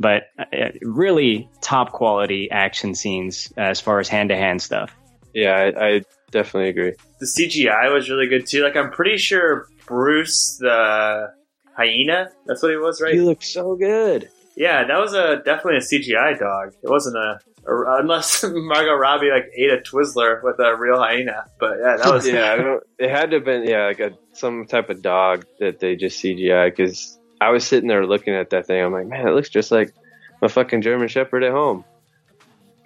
But 0.00 0.24
uh, 0.38 0.44
really 0.82 1.48
top 1.62 1.92
quality 1.92 2.50
action 2.50 2.94
scenes 2.94 3.50
uh, 3.56 3.62
as 3.62 3.80
far 3.80 4.00
as 4.00 4.08
hand 4.08 4.28
to 4.30 4.36
hand 4.36 4.60
stuff. 4.60 4.94
Yeah, 5.32 5.52
I, 5.78 5.86
I 5.86 6.02
definitely 6.30 6.68
agree. 6.70 6.92
the 7.20 7.26
CGI 7.26 7.90
was 7.92 8.10
really 8.10 8.26
good 8.26 8.46
too. 8.46 8.62
Like 8.64 8.76
I'm 8.76 8.90
pretty 8.90 9.16
sure 9.16 9.66
Bruce 9.86 10.58
the 10.60 11.28
hyena, 11.76 12.28
that's 12.46 12.62
what 12.62 12.70
he 12.70 12.76
was, 12.76 13.00
right? 13.00 13.14
look 13.16 13.42
so 13.42 13.76
good. 13.76 14.28
Yeah, 14.56 14.86
that 14.86 14.98
was 14.98 15.14
a 15.14 15.42
definitely 15.44 15.76
a 15.76 15.80
CGI 15.80 16.38
dog. 16.38 16.74
It 16.82 16.88
wasn't 16.88 17.16
a, 17.16 17.40
a 17.66 18.00
unless 18.00 18.44
Margot 18.48 18.94
Robbie 18.94 19.30
like 19.30 19.50
ate 19.56 19.70
a 19.70 19.78
Twizzler 19.78 20.42
with 20.42 20.58
a 20.60 20.76
real 20.76 20.98
hyena. 20.98 21.46
But 21.58 21.78
yeah, 21.80 21.96
that 21.96 22.12
was 22.12 22.26
yeah, 22.26 22.52
I 22.52 22.56
don't, 22.62 22.82
it 22.98 23.10
had 23.10 23.30
to 23.30 23.36
have 23.36 23.44
been 23.44 23.64
yeah 23.64 23.86
like 23.86 24.00
a 24.00 24.12
some 24.32 24.66
type 24.66 24.90
of 24.90 25.02
dog 25.02 25.44
that 25.58 25.80
they 25.80 25.96
just 25.96 26.22
CGI 26.22 26.70
because 26.70 27.18
I 27.40 27.50
was 27.50 27.66
sitting 27.66 27.88
there 27.88 28.06
looking 28.06 28.34
at 28.34 28.50
that 28.50 28.66
thing. 28.66 28.82
I'm 28.82 28.92
like, 28.92 29.06
man, 29.06 29.26
it 29.26 29.32
looks 29.32 29.48
just 29.48 29.72
like 29.72 29.92
my 30.40 30.48
fucking 30.48 30.82
German 30.82 31.08
Shepherd 31.08 31.42
at 31.42 31.52
home. 31.52 31.84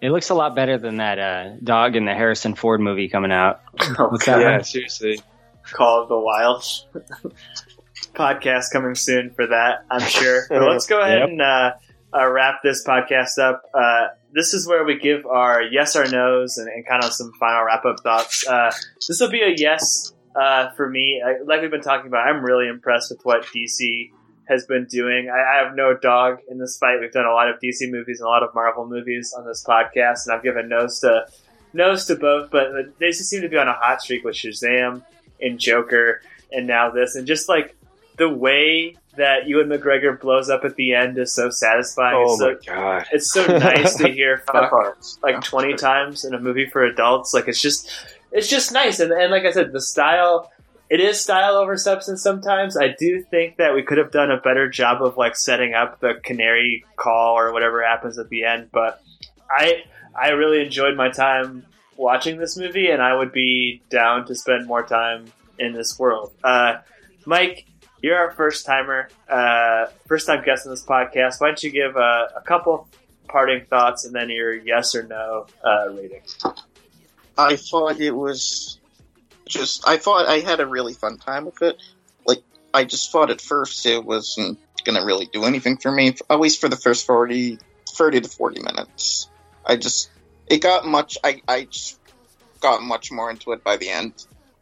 It 0.01 0.11
looks 0.11 0.31
a 0.31 0.35
lot 0.35 0.55
better 0.55 0.79
than 0.79 0.99
that 0.99 1.19
uh, 1.19 1.57
dog 1.63 1.97
in 1.97 2.05
the 2.05 2.15
Harrison 2.15 2.55
Ford 2.55 2.81
movie 2.81 3.09
coming 3.09 3.33
out. 3.33 3.61
What's 3.99 4.27
that 4.27 4.41
Yeah, 4.41 4.63
seriously. 4.63 5.21
Call 5.65 6.03
of 6.03 6.09
the 6.09 6.19
Wild 6.19 6.65
podcast 8.19 8.73
coming 8.73 8.95
soon 8.95 9.31
for 9.31 9.47
that, 9.47 9.85
I'm 9.91 10.01
sure. 10.09 10.43
But 10.49 10.63
let's 10.63 10.87
go 10.87 11.01
ahead 11.01 11.21
Yep. 11.21 11.29
and 11.29 11.41
uh, 11.43 11.71
uh, 12.15 12.29
wrap 12.29 12.63
this 12.63 12.85
podcast 12.87 13.39
up. 13.39 13.63
Uh, 13.73 14.09
this 14.33 14.53
is 14.55 14.67
where 14.67 14.85
we 14.85 14.99
give 14.99 15.25
our 15.27 15.63
yes 15.63 15.97
or 15.97 16.07
no's 16.09 16.59
and, 16.59 16.69
and 16.69 16.87
kind 16.87 17.03
of 17.05 17.13
some 17.13 17.33
final 17.39 17.65
wrap 17.65 17.85
up 17.85 18.01
thoughts. 18.01 18.47
Uh, 18.47 18.73
this 19.09 19.21
will 19.21 19.31
be 19.31 19.41
a 19.43 19.55
yes 19.57 20.13
uh, 20.39 20.71
for 20.71 20.89
me. 20.89 21.23
I, 21.25 21.43
like 21.45 21.63
we've 21.63 21.71
been 21.71 21.81
talking 21.81 22.07
about, 22.09 22.27
I'm 22.29 22.45
really 22.45 22.69
impressed 22.69 23.11
with 23.11 23.21
what 23.25 23.45
DC 23.47 24.11
has 24.49 24.65
been 24.67 24.87
doing. 24.87 25.31
I, 25.31 25.39
I 25.61 25.65
have 25.65 25.75
no 25.75 25.95
dog 25.97 26.39
in 26.51 26.59
this 26.59 26.77
fight. 26.79 27.01
We've 27.01 27.13
done 27.13 27.27
a 27.27 27.33
lot 27.33 27.49
of 27.49 27.61
DC 27.61 27.91
movies 27.91 28.21
and 28.21 28.27
a 28.27 28.31
lot 28.31 28.43
of 28.43 28.55
Marvel 28.55 28.87
movies 28.87 29.35
on 29.37 29.47
this 29.47 29.65
podcast, 29.67 30.27
and 30.27 30.35
I've 30.35 30.43
given 30.43 30.69
no's 30.69 31.01
to 31.01 31.27
no's 31.73 32.07
to 32.07 32.17
both. 32.17 32.51
But 32.51 32.99
they 32.99 33.09
just 33.09 33.29
seem 33.29 33.43
to 33.43 33.49
be 33.49 33.57
on 33.59 33.69
a 33.69 33.75
hot 33.75 34.01
streak 34.03 34.25
with 34.25 34.35
Shazam 34.35 35.03
and 35.41 35.59
Joker. 35.59 36.21
and 36.51 36.67
now 36.67 36.91
this, 36.91 37.15
and 37.15 37.27
just 37.27 37.47
like 37.49 37.77
the 38.19 38.29
way 38.29 38.97
that 39.17 39.49
Ewan 39.49 39.69
McGregor 39.69 40.19
blows 40.21 40.51
up 40.51 40.65
at 40.65 40.77
the 40.77 40.95
end 40.95 41.19
is 41.19 41.35
so 41.35 41.51
satisfying. 41.51 42.17
Oh 42.17 42.33
it's, 42.33 42.39
so, 42.39 42.47
my 42.47 42.75
god! 42.75 43.07
it's 43.13 43.33
so 43.33 43.47
nice 43.47 43.95
to 43.97 44.09
hear 44.13 44.39
fuck 44.39 44.73
like 45.23 45.43
20 45.43 45.75
times 45.75 46.25
in 46.25 46.35
a 46.35 46.41
movie 46.41 46.67
for 46.67 46.85
adults. 46.85 47.33
Like 47.33 47.49
it's 47.49 47.61
just 47.61 47.91
it's 48.31 48.49
just 48.49 48.73
nice 48.73 49.01
and, 49.01 49.13
and 49.13 49.31
like 49.31 49.45
I 49.45 49.53
said, 49.53 49.73
the 49.73 49.81
style 49.81 50.51
it 50.91 51.01
is 51.01 51.21
style 51.21 51.57
over 51.57 51.77
substance 51.77 52.23
sometimes. 52.23 52.77
I 52.77 52.95
do 52.99 53.23
think 53.23 53.57
that 53.59 53.75
we 53.75 53.83
could 53.83 53.99
have 53.99 54.11
done 54.11 54.31
a 54.31 54.41
better 54.41 54.69
job 54.69 55.03
of 55.03 55.17
like 55.17 55.37
setting 55.37 55.75
up 55.75 56.01
the 56.01 56.15
canary 56.23 56.85
call 56.97 57.39
or 57.39 57.53
whatever 57.53 57.83
happens 57.85 58.19
at 58.19 58.29
the 58.31 58.45
end, 58.45 58.71
but 58.73 59.03
I 59.51 59.85
I 60.15 60.31
really 60.31 60.65
enjoyed 60.65 60.97
my 60.97 61.11
time 61.11 61.67
watching 61.97 62.39
this 62.39 62.57
movie 62.57 62.89
and 62.91 63.03
I 63.03 63.15
would 63.15 63.33
be 63.33 63.83
down 63.91 64.27
to 64.27 64.35
spend 64.35 64.67
more 64.67 64.83
time 64.83 65.27
in 65.59 65.73
this 65.73 65.99
world. 65.99 66.33
Uh, 66.43 66.77
Mike, 67.27 67.67
you're 68.03 68.17
our 68.17 68.31
first 68.33 68.67
timer, 68.67 69.09
uh, 69.29 69.87
first 70.07 70.27
time 70.27 70.45
guest 70.45 70.67
on 70.67 70.71
this 70.71 70.85
podcast. 70.85 71.41
Why 71.41 71.49
don't 71.49 71.63
you 71.63 71.71
give 71.71 71.97
uh, 71.97 72.29
a 72.37 72.41
couple 72.43 72.89
parting 73.29 73.67
thoughts 73.67 74.05
and 74.05 74.15
then 74.15 74.31
your 74.31 74.55
yes 74.55 74.95
or 74.95 75.03
no 75.05 75.47
uh, 75.65 75.89
rating? 75.91 76.23
I 77.37 77.57
thought 77.57 78.01
it 78.01 78.13
was 78.13 78.79
just. 79.47 79.87
I 79.87 79.97
thought 79.97 80.29
I 80.29 80.41
had 80.41 80.61
a 80.61 80.67
really 80.67 80.95
fun 80.95 81.19
time 81.19 81.45
with 81.45 81.63
it. 81.63 81.77
Like 82.27 82.43
I 82.73 82.85
just 82.85 83.13
thought 83.13 83.31
at 83.31 83.41
first 83.41 83.85
it 83.87 84.05
wasn't 84.05 84.59
gonna 84.85 85.05
really 85.05 85.27
do 85.27 85.45
anything 85.45 85.77
for 85.77 85.91
me. 85.91 86.15
At 86.31 86.41
least 86.41 86.61
for 86.61 86.69
the 86.69 86.77
first 86.77 87.07
40, 87.07 87.59
30 87.91 88.21
to 88.21 88.29
forty 88.29 88.61
minutes. 88.61 89.29
I 89.65 89.77
just 89.77 90.11
it 90.49 90.63
got 90.63 90.87
much. 90.87 91.19
I 91.23 91.43
I 91.47 91.65
just 91.65 91.99
got 92.61 92.83
much 92.83 93.13
more 93.13 93.31
into 93.31 93.53
it 93.53 93.63
by 93.63 93.77
the 93.77 93.89
end. 93.89 94.13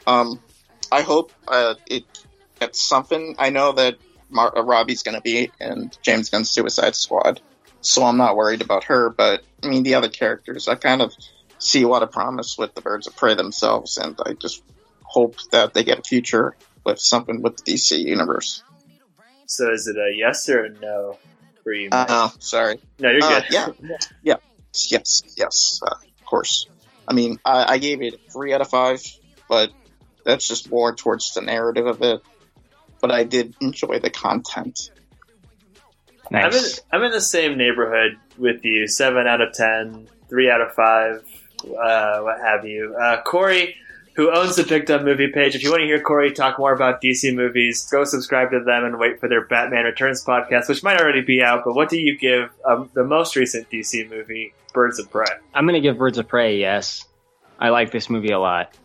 Um, 0.07 0.40
I 0.92 1.03
hope 1.03 1.33
uh, 1.49 1.75
it 1.88 2.05
gets 2.61 2.87
something. 2.87 3.37
I 3.38 3.51
know 3.51 3.73
that 3.73 3.97
Mar- 4.31 4.57
uh, 4.57 4.62
Robbie's 4.62 5.03
gonna 5.03 5.21
be 5.21 5.51
in 5.61 5.90
James 6.03 6.31
Gunn's 6.31 6.51
Suicide 6.51 6.95
Squad, 6.95 7.40
so 7.81 8.05
I'm 8.05 8.16
not 8.16 8.37
worried 8.37 8.62
about 8.62 8.85
her. 8.85 9.11
But 9.11 9.42
I 9.62 9.69
mean, 9.69 9.83
the 9.83 9.95
other 9.95 10.09
characters, 10.09 10.69
I 10.69 10.75
kind 10.75 11.03
of 11.03 11.12
see 11.59 11.83
a 11.83 11.88
lot 11.88 12.03
of 12.03 12.11
promise 12.11 12.57
with 12.59 12.75
the 12.75 12.81
Birds 12.81 13.07
of 13.07 13.16
Prey 13.16 13.35
themselves, 13.35 13.97
and 13.99 14.19
I 14.25 14.35
just 14.35 14.62
hope 15.03 15.37
that 15.53 15.75
they 15.75 15.85
get 15.85 15.99
a 15.99 16.03
future 16.03 16.57
with 16.85 16.99
something 16.99 17.42
with 17.42 17.57
the 17.57 17.73
DC 17.73 17.99
universe. 17.99 18.62
So 19.47 19.73
is 19.73 19.87
it 19.87 19.97
a 19.97 20.12
yes 20.16 20.49
or 20.49 20.64
a 20.64 20.71
no 20.71 21.19
for 21.62 21.73
you? 21.73 21.90
Mike? 21.90 22.11
Uh, 22.11 22.29
sorry. 22.40 22.81
no, 22.99 23.11
you're 23.11 23.23
Uh, 23.23 23.40
good. 23.40 23.45
yeah, 23.51 23.69
yeah, 24.23 24.37
yes, 24.90 25.23
yes, 25.37 25.81
uh, 25.87 25.90
of 25.90 26.25
course. 26.29 26.66
I 27.09 27.14
mean, 27.14 27.38
I, 27.45 27.75
I 27.75 27.79
gave 27.79 28.03
it 28.03 28.21
three 28.33 28.53
out 28.53 28.61
of 28.61 28.69
five, 28.69 29.01
but 29.49 29.71
that's 30.25 30.49
just 30.49 30.71
more 30.71 30.95
towards 30.95 31.33
the 31.35 31.42
narrative 31.42 31.87
of 31.87 32.03
it. 32.03 32.21
But 33.07 33.14
I 33.14 33.23
did 33.23 33.55
enjoy 33.61 34.01
the 34.01 34.11
content. 34.11 34.90
I'm 36.33 36.47
in, 36.47 36.51
Nice. 36.51 36.81
I'm 36.90 37.05
in 37.05 37.12
the 37.12 37.21
same 37.21 37.57
neighborhood 37.57 38.19
with 38.37 38.64
you. 38.64 38.88
Seven 38.88 39.29
out 39.29 39.40
of 39.40 39.53
ten, 39.53 40.09
three 40.29 40.51
out 40.51 40.61
of 40.61 40.73
five, 40.73 41.23
uh, 41.64 42.19
what 42.23 42.40
have 42.40 42.64
you. 42.64 42.97
Uh, 43.01 43.23
Corey, 43.23 43.77
who 44.16 44.35
owns 44.35 44.57
the 44.57 44.64
Big 44.64 44.87
Dumb 44.87 45.05
Movie 45.05 45.31
page, 45.33 45.55
if 45.55 45.62
you 45.62 45.71
want 45.71 45.83
to 45.83 45.87
hear 45.87 46.01
Corey 46.01 46.33
talk 46.33 46.59
more 46.59 46.73
about 46.73 47.01
DC 47.01 47.33
movies, 47.33 47.87
go 47.92 48.03
subscribe 48.03 48.51
to 48.51 48.59
them 48.64 48.85
and 48.85 48.99
wait 48.99 49.21
for 49.21 49.29
their 49.29 49.47
Batman 49.47 49.85
Returns 49.85 50.25
podcast, 50.25 50.69
which 50.69 50.83
might 50.83 51.01
already 51.01 51.21
be 51.21 51.45
out. 51.45 51.62
But 51.64 51.77
what 51.77 51.88
do 51.88 51.97
you 51.97 52.19
give 52.19 52.51
um, 52.64 52.90
the 52.95 53.05
most 53.05 53.37
recent 53.37 53.71
DC 53.71 54.11
movie, 54.11 54.53
Birds 54.75 54.99
of 54.99 55.09
Prey? 55.12 55.27
I'm 55.55 55.64
going 55.64 55.81
to 55.81 55.88
give 55.88 55.97
Birds 55.97 56.19
of 56.19 56.27
Prey, 56.27 56.59
yes. 56.59 57.07
I 57.61 57.69
like 57.69 57.92
this 57.92 58.11
movie 58.11 58.33
a 58.33 58.40
lot. 58.40 58.77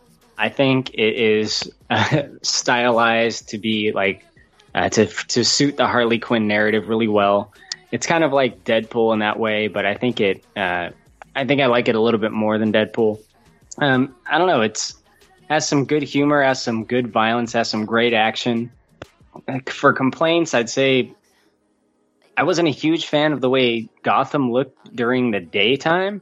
I 0.42 0.48
think 0.48 0.94
it 0.94 1.14
is 1.14 1.72
uh, 1.88 2.22
stylized 2.42 3.50
to 3.50 3.58
be 3.58 3.92
like 3.92 4.26
uh, 4.74 4.88
to 4.88 5.06
to 5.06 5.44
suit 5.44 5.76
the 5.76 5.86
Harley 5.86 6.18
Quinn 6.18 6.48
narrative 6.48 6.88
really 6.88 7.06
well. 7.06 7.52
It's 7.92 8.08
kind 8.08 8.24
of 8.24 8.32
like 8.32 8.64
Deadpool 8.64 9.12
in 9.12 9.20
that 9.20 9.38
way, 9.38 9.68
but 9.68 9.86
I 9.86 9.94
think 9.94 10.20
it 10.20 10.44
uh, 10.56 10.90
I 11.36 11.46
think 11.46 11.60
I 11.60 11.66
like 11.66 11.86
it 11.86 11.94
a 11.94 12.00
little 12.00 12.18
bit 12.18 12.32
more 12.32 12.58
than 12.58 12.72
Deadpool. 12.72 13.20
Um, 13.78 14.16
I 14.28 14.38
don't 14.38 14.48
know. 14.48 14.62
It's 14.62 14.96
has 15.48 15.68
some 15.68 15.84
good 15.84 16.02
humor, 16.02 16.42
has 16.42 16.60
some 16.60 16.86
good 16.86 17.12
violence, 17.12 17.52
has 17.52 17.70
some 17.70 17.84
great 17.84 18.12
action. 18.12 18.72
For 19.66 19.92
complaints, 19.92 20.54
I'd 20.54 20.68
say 20.68 21.14
I 22.36 22.42
wasn't 22.42 22.66
a 22.66 22.72
huge 22.72 23.06
fan 23.06 23.32
of 23.32 23.40
the 23.40 23.48
way 23.48 23.88
Gotham 24.02 24.50
looked 24.50 24.92
during 24.92 25.30
the 25.30 25.40
daytime, 25.40 26.20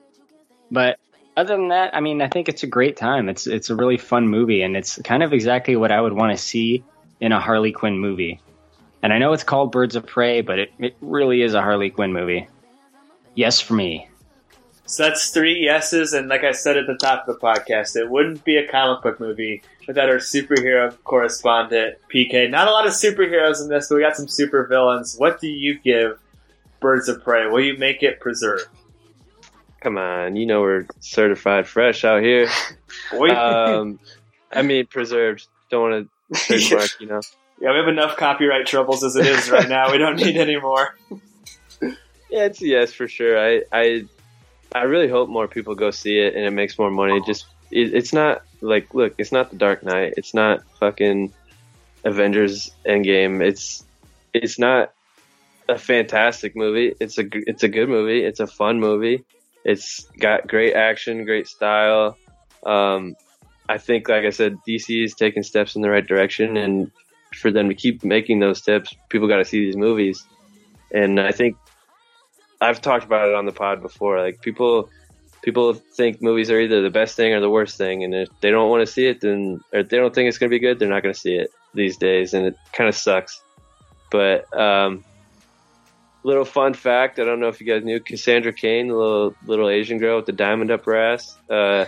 but 0.71 0.99
other 1.41 1.57
than 1.57 1.69
that, 1.69 1.97
I 1.97 2.01
mean, 2.01 2.21
I 2.21 2.29
think 2.29 2.49
it's 2.51 2.63
a 2.63 2.67
great 2.67 2.97
time. 2.97 3.31
It's 3.31 3.47
it's 3.47 3.71
a 3.71 3.75
really 3.75 3.97
fun 3.97 4.29
movie, 4.29 4.61
and 4.63 4.77
it's 4.77 5.01
kind 5.03 5.23
of 5.23 5.33
exactly 5.33 5.75
what 5.75 5.91
I 5.91 6.01
would 6.01 6.13
want 6.13 6.37
to 6.37 6.43
see 6.43 6.85
in 7.19 7.33
a 7.33 7.41
Harley 7.41 7.73
Quinn 7.73 7.99
movie. 7.99 8.41
And 9.03 9.11
I 9.11 9.19
know 9.19 9.33
it's 9.33 9.43
called 9.43 9.73
Birds 9.73 9.97
of 9.97 10.07
Prey, 10.07 10.43
but 10.43 10.59
it, 10.59 10.73
it 10.79 10.97
really 11.01 11.41
is 11.41 11.55
a 11.55 11.63
Harley 11.63 11.89
Quinn 11.89 12.13
movie. 12.13 12.47
Yes, 13.35 13.59
for 13.59 13.73
me. 13.73 14.07
So 14.85 15.05
that's 15.05 15.31
three 15.31 15.65
yeses, 15.65 16.13
and 16.13 16.29
like 16.29 16.45
I 16.45 16.53
said 16.53 16.77
at 16.77 16.87
the 16.87 16.97
top 16.97 17.27
of 17.27 17.35
the 17.35 17.41
podcast, 17.41 17.97
it 17.97 18.11
wouldn't 18.11 18.45
be 18.45 18.57
a 18.57 18.69
comic 18.69 19.03
book 19.03 19.19
movie 19.19 19.63
without 19.87 20.11
our 20.11 20.17
superhero 20.17 20.95
correspondent 21.05 21.97
PK. 22.13 22.51
Not 22.51 22.69
a 22.69 22.73
lot 22.73 22.87
of 22.87 22.93
superheroes 22.93 23.63
in 23.63 23.69
this, 23.69 23.89
but 23.89 23.95
we 23.95 24.03
got 24.03 24.17
some 24.17 24.29
super 24.29 24.67
villains. 24.67 25.17
What 25.17 25.41
do 25.41 25.49
you 25.49 25.79
give 25.79 26.19
Birds 26.81 27.09
of 27.09 27.25
Prey? 27.25 27.47
Will 27.47 27.61
you 27.61 27.79
make 27.79 28.03
it 28.03 28.21
preserve? 28.21 28.69
Come 29.81 29.97
on, 29.97 30.37
you 30.37 30.47
know 30.47 30.61
we're 30.61 30.87
certified 31.01 31.67
fresh 31.67 32.05
out 32.05 32.23
here. 32.23 32.49
Um, 33.13 33.99
I 34.53 34.63
mean, 34.63 34.87
preserved. 34.87 35.47
Don't 35.71 35.91
want 35.91 36.11
to 36.33 36.39
trademark, 36.39 36.91
you 37.01 37.07
know. 37.07 37.21
yeah, 37.61 37.71
we 37.71 37.79
have 37.79 37.89
enough 37.89 38.17
copyright 38.17 38.67
troubles 38.67 39.05
as 39.05 39.15
it 39.17 39.27
is 39.27 39.49
right 39.51 39.69
now. 39.69 39.93
We 39.93 39.99
don't 39.99 40.17
need 40.17 40.37
any 40.37 40.59
more. 40.59 40.97
Yeah, 42.31 42.45
it's 42.45 42.63
yes 42.63 42.93
for 42.93 43.09
sure. 43.09 43.37
I, 43.37 43.63
I, 43.73 44.05
I 44.73 44.83
really 44.83 45.09
hope 45.09 45.29
more 45.29 45.49
people 45.49 45.75
go 45.75 45.91
see 45.91 46.19
it 46.19 46.37
and 46.37 46.45
it 46.45 46.53
makes 46.53 46.79
more 46.79 46.91
money. 46.91 47.21
Just 47.27 47.47
it, 47.73 47.93
it's 47.93 48.13
not 48.13 48.43
like 48.61 48.95
look, 48.95 49.15
it's 49.19 49.33
not 49.33 49.51
the 49.51 49.57
Dark 49.57 49.83
Knight. 49.83 50.15
It's 50.17 50.33
not 50.33 50.63
fucking 50.79 51.33
Avengers 52.05 52.71
Endgame. 52.87 53.43
It's 53.43 53.85
it's 54.33 54.59
not 54.61 54.93
a 55.69 55.77
fantastic 55.77 56.55
movie. 56.55 56.95
It's 57.01 57.19
a 57.19 57.25
it's 57.33 57.65
a 57.65 57.69
good 57.69 57.89
movie. 57.89 58.23
It's 58.23 58.39
a 58.39 58.47
fun 58.47 58.79
movie. 58.79 59.25
It's 59.65 60.05
got 60.19 60.49
great 60.49 60.75
action, 60.75 61.25
great 61.25 61.47
style. 61.47 62.17
Um, 62.65 63.15
I 63.69 63.79
think, 63.79 64.09
like 64.09 64.25
I 64.25 64.31
said, 64.31 64.57
DC 64.67 65.05
is 65.05 65.15
taking 65.15 65.43
steps 65.43 65.77
in 65.77 65.83
the 65.83 65.91
right 65.91 66.07
direction, 66.07 66.57
and 66.57 66.91
for 67.35 67.51
them 67.51 67.69
to 67.69 67.75
keep 67.75 68.05
making 68.05 68.41
those 68.41 68.59
steps, 68.59 68.95
people 69.09 69.29
got 69.29 69.37
to 69.37 69.45
see 69.45 69.65
these 69.65 69.77
movies. 69.77 70.27
And 70.93 71.21
I 71.21 71.31
think 71.31 71.57
I've 72.61 72.81
talked 72.81 73.05
about 73.05 73.29
it 73.29 73.35
on 73.35 73.47
the 73.47 73.53
pod 73.53 73.81
before. 73.81 74.21
Like 74.21 74.41
people, 74.41 74.91
people 75.43 75.75
think 75.75 76.21
movies 76.21 76.51
are 76.51 76.59
either 76.59 76.83
the 76.83 76.91
best 76.91 77.17
thing 77.17 77.33
or 77.33 77.41
the 77.41 77.51
worst 77.51 77.79
thing, 77.79 78.03
and 78.03 78.15
if 78.15 78.29
they 78.41 78.51
don't 78.51 78.71
want 78.71 78.87
to 78.87 78.93
see 78.93 79.07
it, 79.07 79.21
then 79.21 79.61
or 79.73 79.81
if 79.81 79.89
they 79.89 79.99
don't 79.99 80.15
think 80.15 80.29
it's 80.29 80.39
going 80.39 80.51
to 80.51 80.55
be 80.55 80.59
good, 80.59 80.79
they're 80.79 80.89
not 80.89 81.03
going 81.03 81.15
to 81.15 81.21
see 81.21 81.35
it 81.35 81.51
these 81.75 81.97
days, 81.97 82.35
and 82.35 82.47
it 82.47 82.57
kind 82.73 82.89
of 82.89 82.97
sucks. 82.97 83.41
But 84.11 84.53
um, 84.59 85.05
little 86.23 86.45
fun 86.45 86.75
fact: 86.75 87.19
I 87.19 87.25
don't 87.25 87.41
know 87.41 87.49
if 87.49 87.61
you 87.61 87.67
guys 87.67 87.85
knew 87.85 88.01
Cassandra 88.01 88.53
Cain, 88.53 88.89
the 88.89 88.95
little 88.95 89.35
little 89.47 89.69
Asian 89.69 89.99
girl 89.99 90.17
with 90.17 90.27
the 90.27 90.33
diamond 90.33 90.71
up 90.71 90.85
her 90.85 90.97
ass. 90.97 91.37
Uh, 91.49 91.87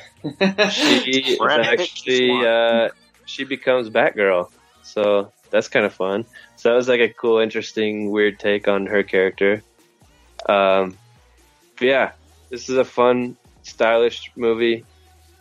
she 0.71 1.21
is 1.33 1.38
Brad 1.38 1.62
Pitt 1.62 1.81
actually 1.81 2.47
uh, 2.47 2.88
she 3.25 3.45
becomes 3.45 3.90
Batgirl, 3.90 4.51
so 4.83 5.33
that's 5.51 5.68
kind 5.68 5.87
of 5.87 5.92
fun. 5.92 6.25
So 6.57 6.71
that 6.71 6.77
was 6.77 6.88
like 6.88 7.01
a 7.01 7.09
cool, 7.09 7.38
interesting, 7.38 8.11
weird 8.11 8.38
take 8.38 8.68
on 8.68 8.87
her 8.87 9.03
character. 9.03 9.62
Um, 10.49 10.97
yeah, 11.81 12.12
this 12.51 12.68
is 12.68 12.77
a 12.77 12.85
fun, 12.85 13.37
stylish 13.62 14.33
movie. 14.37 14.85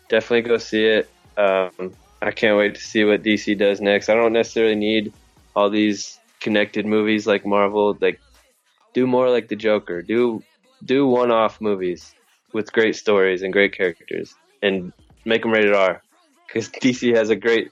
Definitely 0.10 0.50
go 0.50 0.58
see 0.58 0.86
it. 0.86 1.10
Um, 1.38 1.94
I 2.22 2.32
can't 2.32 2.58
wait 2.58 2.76
to 2.76 2.82
see 2.82 3.04
what 3.04 3.24
DC 3.24 3.58
does 3.58 3.82
next. 3.82 4.10
I 4.10 4.14
don't 4.14 4.34
necessarily 4.34 4.76
need 4.76 5.14
all 5.56 5.70
these 5.70 6.20
connected 6.40 6.86
movies 6.86 7.26
like 7.26 7.46
Marvel. 7.46 7.98
Like, 8.00 8.20
do 8.94 9.08
more 9.08 9.30
like 9.30 9.48
the 9.48 9.56
Joker. 9.56 10.02
Do 10.02 10.44
do 10.84 11.06
one-off 11.06 11.62
movies 11.62 12.16
with 12.54 12.74
great 12.74 12.96
stories 12.96 13.44
and 13.44 13.54
great 13.54 13.74
characters, 13.74 14.34
and 14.62 14.92
make 15.26 15.44
them 15.44 15.52
rated 15.52 15.74
R. 15.74 16.02
Because 16.48 16.70
DC 16.70 17.16
has 17.16 17.30
a 17.30 17.36
great 17.36 17.72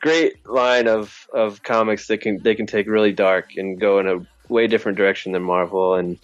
great 0.00 0.48
line 0.48 0.88
of, 0.88 1.28
of 1.32 1.62
comics 1.62 2.06
that 2.06 2.22
can 2.22 2.42
they 2.42 2.54
can 2.54 2.66
take 2.66 2.86
really 2.86 3.12
dark 3.12 3.56
and 3.56 3.78
go 3.78 3.98
in 3.98 4.08
a 4.08 4.52
way 4.52 4.66
different 4.66 4.98
direction 4.98 5.32
than 5.32 5.42
Marvel 5.42 5.94
and 5.94 6.18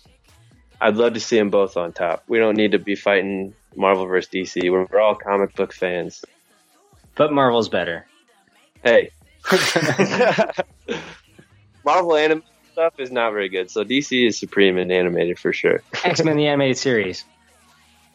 I'd 0.80 0.96
love 0.96 1.12
to 1.14 1.20
see 1.20 1.36
them 1.36 1.50
both 1.50 1.76
on 1.76 1.92
top. 1.92 2.24
We 2.28 2.38
don't 2.38 2.56
need 2.56 2.72
to 2.72 2.78
be 2.78 2.96
fighting 2.96 3.54
Marvel 3.74 4.06
versus 4.06 4.30
DC. 4.30 4.70
We're, 4.70 4.84
we're 4.84 5.00
all 5.00 5.14
comic 5.14 5.54
book 5.54 5.72
fans. 5.72 6.22
But 7.14 7.32
Marvel's 7.32 7.70
better. 7.70 8.06
Hey, 8.82 9.10
Marvel 11.84 12.16
animated 12.16 12.44
stuff 12.76 13.00
is 13.00 13.10
not 13.10 13.30
very 13.30 13.48
good, 13.48 13.70
so 13.70 13.84
DC 13.84 14.26
is 14.26 14.38
supreme 14.38 14.76
in 14.76 14.90
animated 14.90 15.38
for 15.38 15.50
sure. 15.50 15.80
X 16.04 16.22
Men 16.22 16.36
the 16.36 16.46
animated 16.46 16.76
series. 16.76 17.24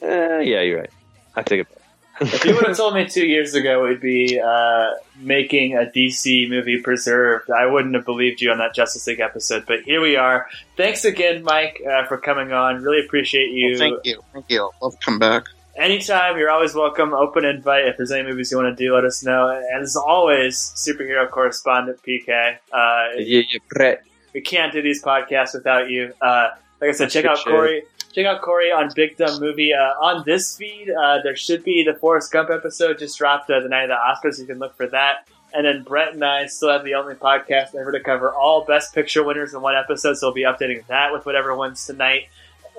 Uh, 0.03 0.37
yeah, 0.37 0.61
you're 0.61 0.81
right. 0.81 0.89
I 1.35 1.41
take 1.41 1.61
it 1.61 1.67
back. 1.67 1.77
If 2.21 2.45
you 2.45 2.53
would 2.53 2.67
have 2.67 2.77
told 2.77 2.93
me 2.93 3.07
two 3.07 3.25
years 3.25 3.55
ago 3.55 3.83
we'd 3.87 3.99
be 4.01 4.39
uh, 4.39 4.91
making 5.17 5.73
a 5.75 5.89
DC 5.95 6.47
movie 6.47 6.79
preserved, 6.79 7.49
I 7.49 7.65
wouldn't 7.65 7.95
have 7.95 8.05
believed 8.05 8.39
you 8.41 8.51
on 8.51 8.59
that 8.59 8.75
Justice 8.75 9.07
League 9.07 9.19
episode. 9.19 9.65
But 9.65 9.81
here 9.81 9.99
we 9.99 10.15
are. 10.15 10.45
Thanks 10.77 11.05
again, 11.05 11.43
Mike, 11.43 11.81
uh, 11.83 12.05
for 12.05 12.19
coming 12.19 12.51
on. 12.51 12.83
Really 12.83 13.03
appreciate 13.03 13.49
you. 13.49 13.71
Well, 13.71 13.79
thank 13.79 14.05
you. 14.05 14.21
Thank 14.33 14.45
you. 14.49 14.69
Love 14.83 14.99
to 14.99 15.03
come 15.03 15.17
back. 15.17 15.45
Anytime, 15.75 16.37
you're 16.37 16.51
always 16.51 16.75
welcome. 16.75 17.13
Open 17.15 17.45
invite. 17.45 17.87
If 17.87 17.97
there's 17.97 18.11
any 18.11 18.29
movies 18.29 18.51
you 18.51 18.57
want 18.57 18.77
to 18.77 18.83
do, 18.83 18.93
let 18.93 19.05
us 19.05 19.23
know. 19.23 19.47
And 19.49 19.81
as 19.81 19.95
always, 19.95 20.59
superhero 20.75 21.27
correspondent 21.27 22.01
PK. 22.03 22.57
Uh, 22.71 23.17
Yeah, 23.17 23.41
yeah, 23.49 23.59
Brett. 23.71 24.03
We 24.33 24.41
can't 24.41 24.71
do 24.73 24.81
these 24.81 25.03
podcasts 25.03 25.53
without 25.53 25.89
you. 25.89 26.13
Uh, 26.21 26.49
like 26.79 26.89
I 26.89 26.93
said, 26.93 27.09
check 27.09 27.25
out 27.25 27.37
shit. 27.37 27.47
Corey. 27.47 27.83
Check 28.13 28.25
out 28.25 28.41
Corey 28.41 28.71
on 28.71 28.89
Big 28.95 29.15
Dumb 29.17 29.39
Movie. 29.39 29.73
Uh, 29.73 29.93
on 30.01 30.23
this 30.25 30.57
feed, 30.57 30.89
uh, 30.89 31.19
there 31.23 31.35
should 31.35 31.63
be 31.63 31.83
the 31.83 31.93
Forrest 31.97 32.31
Gump 32.31 32.49
episode 32.49 32.99
just 32.99 33.17
dropped 33.17 33.49
uh, 33.49 33.59
the 33.61 33.69
night 33.69 33.83
of 33.83 33.89
the 33.89 33.95
Oscars. 34.29 34.39
You 34.39 34.45
can 34.45 34.59
look 34.59 34.75
for 34.75 34.87
that. 34.87 35.27
And 35.53 35.65
then 35.65 35.83
Brett 35.83 36.13
and 36.13 36.23
I 36.23 36.45
still 36.47 36.69
have 36.69 36.83
the 36.83 36.95
only 36.95 37.15
podcast 37.15 37.75
ever 37.75 37.91
to 37.91 37.99
cover 37.99 38.31
all 38.33 38.63
Best 38.65 38.93
Picture 38.93 39.23
winners 39.23 39.53
in 39.53 39.61
one 39.61 39.75
episode, 39.75 40.15
so 40.17 40.27
we'll 40.27 40.33
be 40.33 40.43
updating 40.43 40.85
that 40.87 41.11
with 41.13 41.25
whatever 41.25 41.55
wins 41.55 41.85
tonight. 41.85 42.27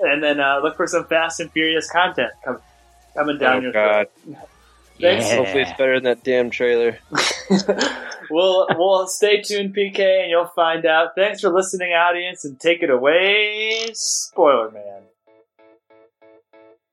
And 0.01 0.23
then 0.23 0.39
uh, 0.39 0.59
look 0.61 0.75
for 0.75 0.87
some 0.87 1.05
Fast 1.05 1.39
and 1.39 1.51
Furious 1.51 1.89
content 1.89 2.31
com- 2.43 2.61
coming 3.15 3.37
down 3.37 3.57
Oh, 3.57 3.61
your 3.61 3.71
God. 3.71 4.07
throat. 4.23 4.37
Thanks. 4.99 5.25
Yeah. 5.27 5.37
Hopefully, 5.37 5.61
it's 5.63 5.77
better 5.77 5.95
than 5.95 6.03
that 6.03 6.23
damn 6.23 6.49
trailer. 6.49 6.99
we'll 8.29 8.67
we'll 8.77 9.07
stay 9.07 9.41
tuned, 9.41 9.75
PK, 9.75 10.21
and 10.21 10.29
you'll 10.29 10.51
find 10.55 10.85
out. 10.85 11.09
Thanks 11.15 11.41
for 11.41 11.49
listening, 11.49 11.91
audience, 11.91 12.45
and 12.45 12.59
take 12.59 12.83
it 12.83 12.89
away, 12.89 13.89
Spoiler 13.93 14.71
Man. 14.71 15.03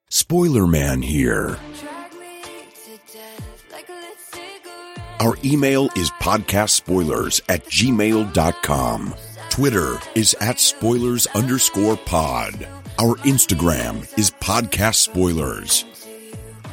Spoiler 0.08 0.66
Man 0.66 1.02
here. 1.02 1.58
Our 5.20 5.36
email 5.44 5.90
is 5.96 6.10
podcastspoilers 6.12 7.42
at 7.50 7.66
gmail.com. 7.66 9.14
Twitter 9.50 9.98
is 10.14 10.34
at 10.40 10.58
spoilers 10.58 11.26
underscore 11.28 11.98
pod. 11.98 12.66
Our 12.98 13.16
Instagram 13.16 14.18
is 14.18 14.30
podcast 14.30 14.94
spoilers. 14.94 15.84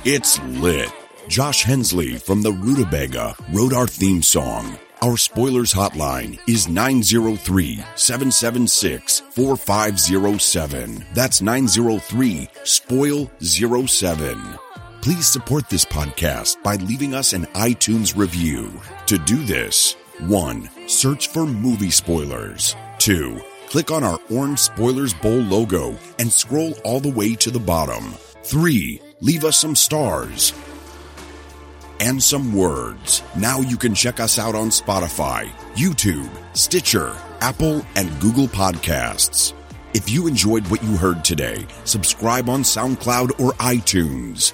It's 0.05 0.41
lit. 0.43 0.89
Josh 1.27 1.63
Hensley 1.63 2.15
from 2.15 2.41
the 2.41 2.51
Rutabega 2.51 3.35
wrote 3.53 3.73
our 3.73 3.85
theme 3.85 4.23
song. 4.23 4.77
Our 5.01 5.17
spoilers 5.17 5.73
hotline 5.73 6.39
is 6.47 6.69
903 6.69 7.83
776 7.95 9.19
4507. 9.31 11.05
That's 11.13 11.41
903 11.41 12.47
Spoil 12.63 13.29
07. 13.41 14.41
Please 15.01 15.27
support 15.27 15.69
this 15.69 15.83
podcast 15.83 16.63
by 16.63 16.75
leaving 16.77 17.13
us 17.13 17.33
an 17.33 17.45
iTunes 17.47 18.17
review. 18.17 18.71
To 19.07 19.17
do 19.17 19.43
this, 19.43 19.97
1. 20.27 20.69
Search 20.87 21.27
for 21.27 21.45
movie 21.45 21.91
spoilers. 21.91 22.75
2. 22.99 23.39
Click 23.67 23.91
on 23.91 24.03
our 24.05 24.19
orange 24.31 24.59
Spoilers 24.59 25.13
Bowl 25.13 25.41
logo 25.41 25.97
and 26.19 26.31
scroll 26.31 26.73
all 26.85 27.01
the 27.01 27.11
way 27.11 27.35
to 27.35 27.51
the 27.51 27.59
bottom. 27.59 28.13
3. 28.43 29.01
Leave 29.19 29.43
us 29.43 29.57
some 29.57 29.75
stars 29.75 30.53
and 31.99 32.21
some 32.21 32.53
words. 32.53 33.23
Now 33.35 33.59
you 33.59 33.77
can 33.77 33.93
check 33.93 34.19
us 34.19 34.39
out 34.39 34.55
on 34.55 34.69
Spotify, 34.69 35.47
YouTube, 35.75 36.29
Stitcher, 36.53 37.15
Apple, 37.41 37.85
and 37.95 38.19
Google 38.19 38.47
Podcasts. 38.47 39.53
If 39.93 40.09
you 40.09 40.27
enjoyed 40.27 40.67
what 40.67 40.83
you 40.83 40.97
heard 40.97 41.23
today, 41.23 41.65
subscribe 41.85 42.49
on 42.49 42.61
SoundCloud 42.61 43.39
or 43.39 43.53
iTunes. 43.53 44.53